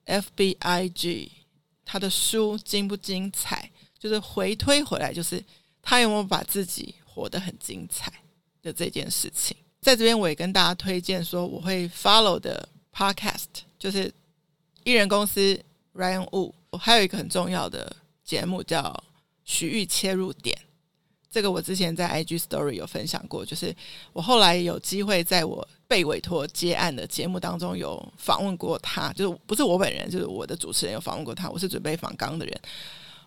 [0.06, 1.32] F B I G，
[1.86, 3.70] 他的书精不精彩？
[3.98, 5.44] 就是回推回来，就是
[5.82, 8.12] 他有没有把自己活得很精彩
[8.62, 9.56] 的这件事情。
[9.80, 13.46] 在这边，我也跟大家推荐说，我会 follow 的 podcast
[13.80, 14.14] 就是
[14.84, 15.58] 艺人公司
[15.94, 19.04] Ryan Wu，还有一个很重要的节目叫
[19.46, 20.58] 徐玉切入点。
[21.34, 23.76] 这个我之前在 IG Story 有分享过，就是
[24.14, 32.62] 我后来有机会在我被委托接案的节目当中有访问过他，就是不是我本人，就是我的主持人有访问过他，我是准备访刚的人。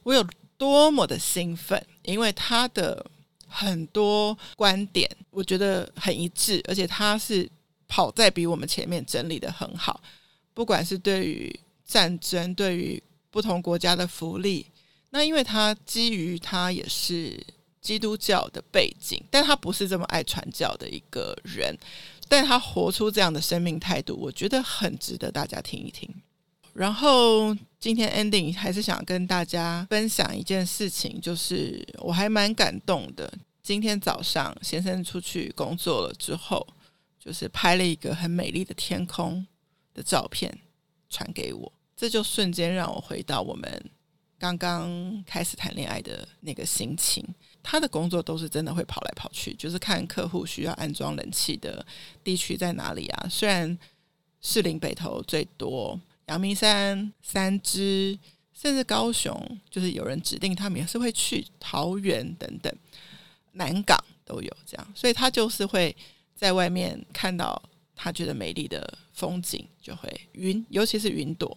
[0.05, 0.25] 我有
[0.57, 3.05] 多么的兴奋，因为他的
[3.49, 7.51] 很多观点我觉得很一致，而且他是
[7.89, 10.01] 跑在比我们前面整理得很好，
[10.55, 13.03] 不管是对于战争，对于
[13.33, 14.65] 不同国家的福利，
[15.11, 17.45] 那因为他基于他也是
[17.87, 21.73] 基督教的背景，但他不是这么爱传教的一个人，
[22.29, 26.13] 但他活出这样的生命态度，我觉得很值得大家听一听。
[26.73, 33.33] 然后今天 ending 还是想跟大家分享一件事情，就是我还蛮感动的。
[33.63, 36.67] 今天早上先生出去工作了之后，
[37.21, 39.47] 就是拍了一个很美丽的天空
[39.95, 40.53] 的照片
[41.09, 43.91] 传给我，这就瞬间让我回到我们
[44.39, 47.25] 刚刚开始谈恋爱的那个心情。
[47.69, 51.85] 他的工作都是真的会跑来跑去，就是看客户需要安装冷气的
[52.23, 53.27] 地区在哪里啊。
[53.29, 53.77] 虽然
[54.41, 56.01] 士林北投最多。
[56.27, 58.19] 阳明山、三芝，
[58.53, 59.33] 甚至高雄，
[59.71, 62.77] 就是有人指定他们也是会去桃园等等，
[63.53, 65.95] 南港都有这样，所以他就是会
[66.35, 67.63] 在外面看到
[67.95, 71.57] 他觉得美丽的风景，就会云，尤其是云朵，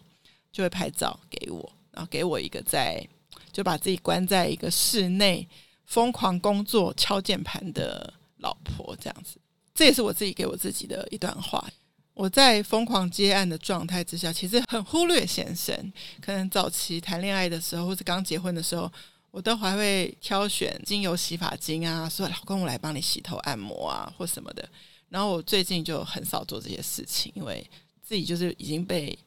[0.51, 3.03] 就会拍照给我，然后给我一个在
[3.51, 5.47] 就把自己关在一个室内
[5.89, 9.37] 疯狂工作敲键盘的老婆这样子，
[9.73, 11.67] 这也是我自己给我自己的一段话。
[12.13, 15.73] 我在疯狂接案的状态之下，其实很忽略先生。
[16.21, 18.91] 可能早期谈恋爱的时候，或者刚结婚的时候，
[19.31, 24.69] 我都还会挑选精油洗发精啊，说老公我来帮你洗头按摩啊，或什么的。
[25.07, 27.67] 然后我最近就很少做这些事情，因为
[28.03, 29.17] 自己就是已经被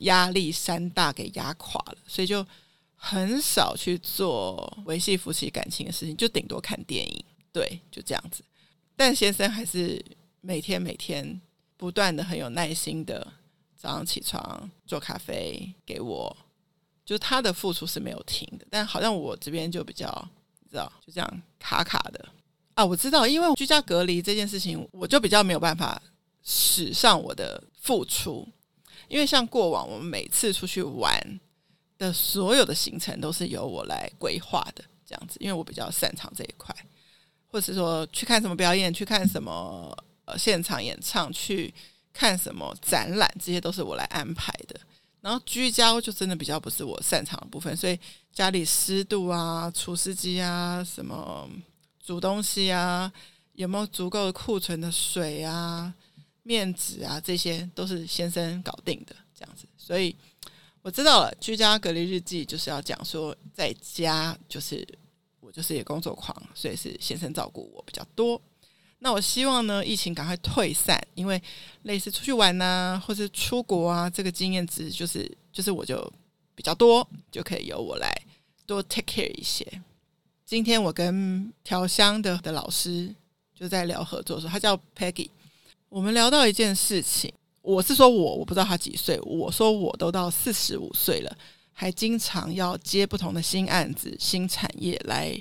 [0.00, 2.46] 压力山大给压垮了，所以就
[3.04, 8.42] 很少去做维系夫妻感情的事情，就顶多看电影，对，就这样子。
[8.96, 10.02] 但先生还是
[10.40, 11.40] 每天每天。
[11.76, 13.26] 不断的很有耐心的
[13.76, 16.34] 早上起床做咖啡给我，
[17.04, 20.06] 就他的付出是没有停的，但好像我这边就比较
[20.60, 22.28] 你知道，就这样卡卡的
[22.74, 22.84] 啊。
[22.86, 26.00] 我知道，因为居家隔离这件事情，我就比较没有办法
[26.42, 28.48] 使上我的付出，
[29.08, 31.40] 因为像过往我们每次出去玩
[31.98, 36.74] 的所有的行程都是由我来规划的，这样子，因为我比较擅长这一块，
[37.46, 39.96] 或者是说去看什么表演，去看什么。
[40.26, 41.70] 呃，现场演唱去
[42.10, 44.80] 看什么展览，这些都是我来安排的。
[45.20, 48.00] 然后居家就真的比较不是我擅长的部分，所以
[48.32, 51.46] 家里湿度啊、除湿机啊、什么
[52.02, 53.12] 煮东西啊、
[53.52, 55.92] 有没有足够的库存的水啊、
[56.42, 59.14] 面纸啊，这些都是先生搞定的。
[59.38, 60.16] 这样子，所以
[60.84, 61.34] 我知道了。
[61.40, 64.86] 居家隔离日记就是要讲说，在家就是
[65.40, 68.38] 我就是也工作狂，所以是先生照顾我比较多。
[68.98, 71.42] 那我希望呢，疫情赶快退散，因为
[71.84, 76.12] 类似出去玩呐、或是出国啊，这个经验值就是就是我就
[76.54, 78.14] 比较多，就可以由我来
[78.66, 79.66] 多 take care 一些。
[80.44, 83.14] 今天我跟调香的的老师
[83.54, 85.30] 就在聊合作的时候，他叫 Peggy，
[85.88, 87.32] 我们聊到一件事情，
[87.64, 91.36] 我是说我我不知道他几岁，我说我都到四十五岁了，
[91.72, 95.36] 还经常要接不同的新案子、新产业来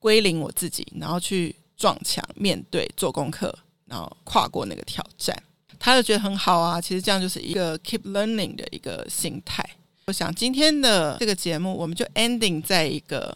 [0.00, 1.54] 归零我自己，然后去。
[1.78, 5.40] 撞墙，面对，做功课，然后跨过那个挑战，
[5.78, 6.80] 他就觉得很好啊。
[6.80, 9.64] 其实这样就是一个 keep learning 的一个心态。
[10.06, 13.32] 我想今天的这个节目，我们就 ending 在一个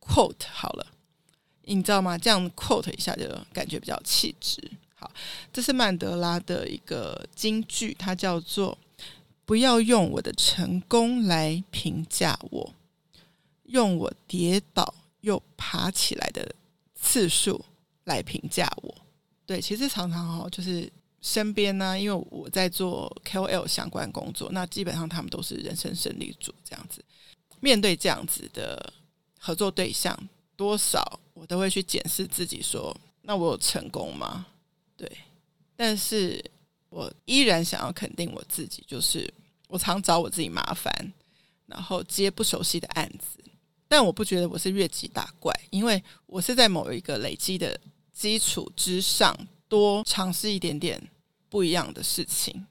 [0.00, 0.84] quote 好了，
[1.66, 2.18] 你知道吗？
[2.18, 4.60] 这样 quote 一下就感觉比较气质。
[5.52, 8.76] 这是曼德拉的一个金句，它叫做
[9.44, 12.74] “不要用我的成功来评价我，
[13.64, 16.54] 用我跌倒又爬起来的”
[17.00, 17.64] 次数
[18.04, 18.94] 来评价我，
[19.46, 20.90] 对，其实常常哈，就是
[21.22, 27.02] 身边呢，因为我在做 KOL 相关工作，那基本上他们都是人生胜利组这样子。
[27.60, 28.92] 面对这样子的
[29.38, 30.16] 合作对象，
[30.56, 34.46] 多少我都会去检视自己，说，那我有成功吗？
[34.98, 35.10] 对，
[35.76, 36.44] 但是
[36.90, 39.32] 我依然想要肯定我自己，就是
[39.68, 40.92] 我常找我自己麻烦，
[41.66, 43.38] 然后接不熟悉的案子。
[43.86, 47.80] 但我不觉得我是越级打怪，因为我是在某一个累积的
[48.12, 49.34] 基础之上，
[49.68, 51.00] 多尝试一点点
[51.48, 52.66] 不一样的事情。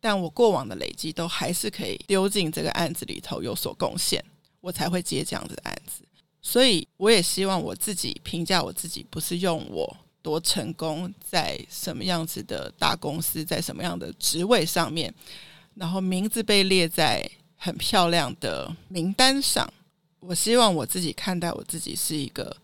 [0.00, 4.22] 但我过往的累积都还是可以丢进这个案子里头有所贡献，
[4.60, 6.02] 我才会接这样子的案子。
[6.42, 15.12] 所以我也希望我自己评价我自己，不是用我多成功，在什么样子的大公司，在什么样的职位上面，
[15.74, 19.72] 然后名字被列在很漂亮的名单上。
[20.20, 22.54] 我希望我自己看待我自己是一个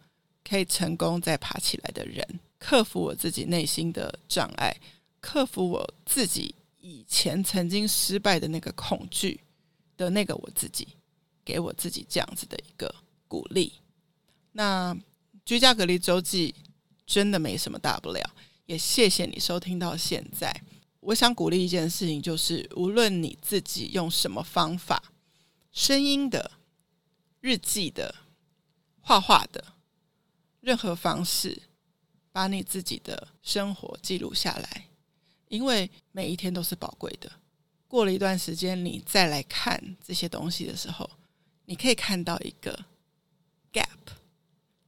[0.46, 4.76] 可以成功再爬起来的人，克服我自己内心的障碍，
[5.20, 9.40] 克服我自己以前曾经失败的那个恐惧
[9.96, 10.86] 的那个我自己，
[11.42, 12.94] 给我自己这样子的一个
[13.26, 13.72] 鼓励。
[14.52, 14.94] 那
[15.44, 16.54] 居家隔离周记
[17.06, 18.34] 真的没什么大不了，
[18.66, 20.62] 也谢谢你收听到现在。
[21.00, 25.00] 我想鼓励一件事情，就是无论你自己用什么方法，
[25.70, 26.50] 声音的、
[27.40, 28.12] 日记的、
[29.00, 29.64] 画画的，
[30.60, 31.62] 任何方式，
[32.32, 34.88] 把你自己的生活记录下来，
[35.46, 37.30] 因为每一天都是宝贵的。
[37.86, 41.08] 过了一段时间，你再来看这些东西的时候，
[41.66, 42.86] 你可以看到一个。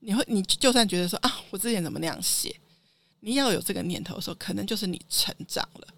[0.08, 2.58] 你会，你就算觉得说啊，我之前怎么那样写，
[3.20, 5.88] 你要有这个念头的时候，可能就是你成长了。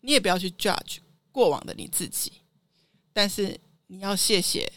[0.00, 0.96] 你也不要去 judge
[1.30, 2.32] 过往的你自己，
[3.12, 3.56] 但是
[3.86, 4.68] 你要谢谢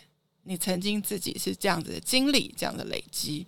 [0.43, 3.47] 你曾经自己是这样子的经历，这样的累积，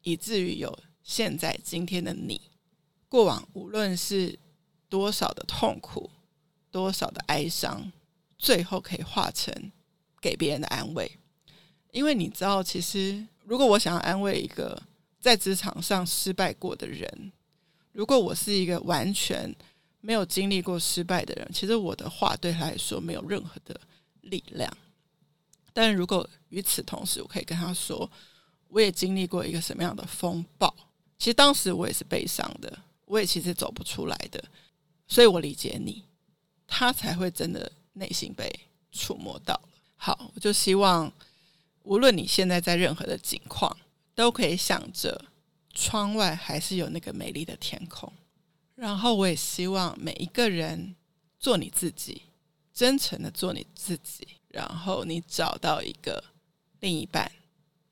[0.00, 2.40] 以至于有现在今天的你。
[3.10, 4.38] 过往无论是
[4.88, 6.10] 多少的痛苦，
[6.70, 7.92] 多少的哀伤，
[8.38, 9.70] 最后可以化成
[10.22, 11.18] 给别人的安慰。
[11.92, 14.80] 因为你知道，其实如果我想要安慰一个
[15.20, 17.32] 在职场上失败过的人，
[17.92, 19.54] 如果我是一个完全
[20.00, 23.78] 没有经历过失败的人，其实我的话对他来说没有任何的
[24.22, 24.70] 力量。
[25.72, 28.10] 但如果与此同时，我可以跟他说，
[28.68, 30.74] 我也经历过一个什么样的风暴，
[31.18, 34.42] 其实当时我也是悲伤的，我也其实走不出来的，
[35.06, 36.04] 所以我理解你，
[36.66, 38.48] 他才会真的内心被
[38.92, 39.68] 触摸到了。
[39.96, 41.12] 好，我就希望，
[41.84, 43.74] 无论你现在在任何的境况，
[44.14, 45.24] 都可以想着
[45.72, 48.12] 窗外还是有那个美丽的天空。
[48.74, 50.96] 然后我也希望每一个人
[51.38, 52.22] 做你自己，
[52.72, 54.26] 真诚的做你自己。
[54.48, 56.22] 然后你找到一个
[56.80, 57.30] 另一半，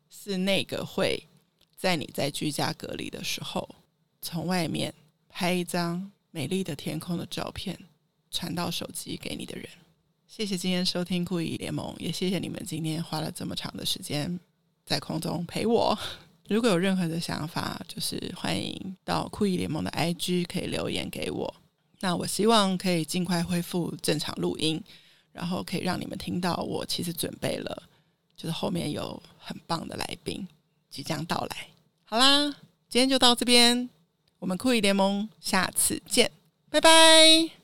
[0.09, 1.27] 是那个会
[1.77, 3.69] 在你在居家隔离的时候，
[4.21, 4.95] 从外面
[5.29, 7.79] 拍一张美丽的天空的照片，
[8.31, 9.69] 传到手机给你的人。
[10.35, 14.41] 谢谢今天收听酷姨联盟，也谢谢你们今天花了这么长的时间
[14.87, 15.97] 在空中陪我。
[16.49, 21.55] 如果有任何的想法，就是欢迎到酷姨联盟的 IG 可以留言给我。
[22.01, 24.83] 那我希望可以尽快恢复正常录音，
[25.33, 27.83] 然后可以让你们听到我其实准备了，
[28.35, 30.49] 就是后面有很棒的来宾
[30.89, 31.67] 即将到来。
[32.07, 32.47] 好啦，
[32.89, 33.87] 今天就到这边，
[34.39, 36.33] 我们酷姨联盟下次见，
[36.71, 37.62] 拜拜。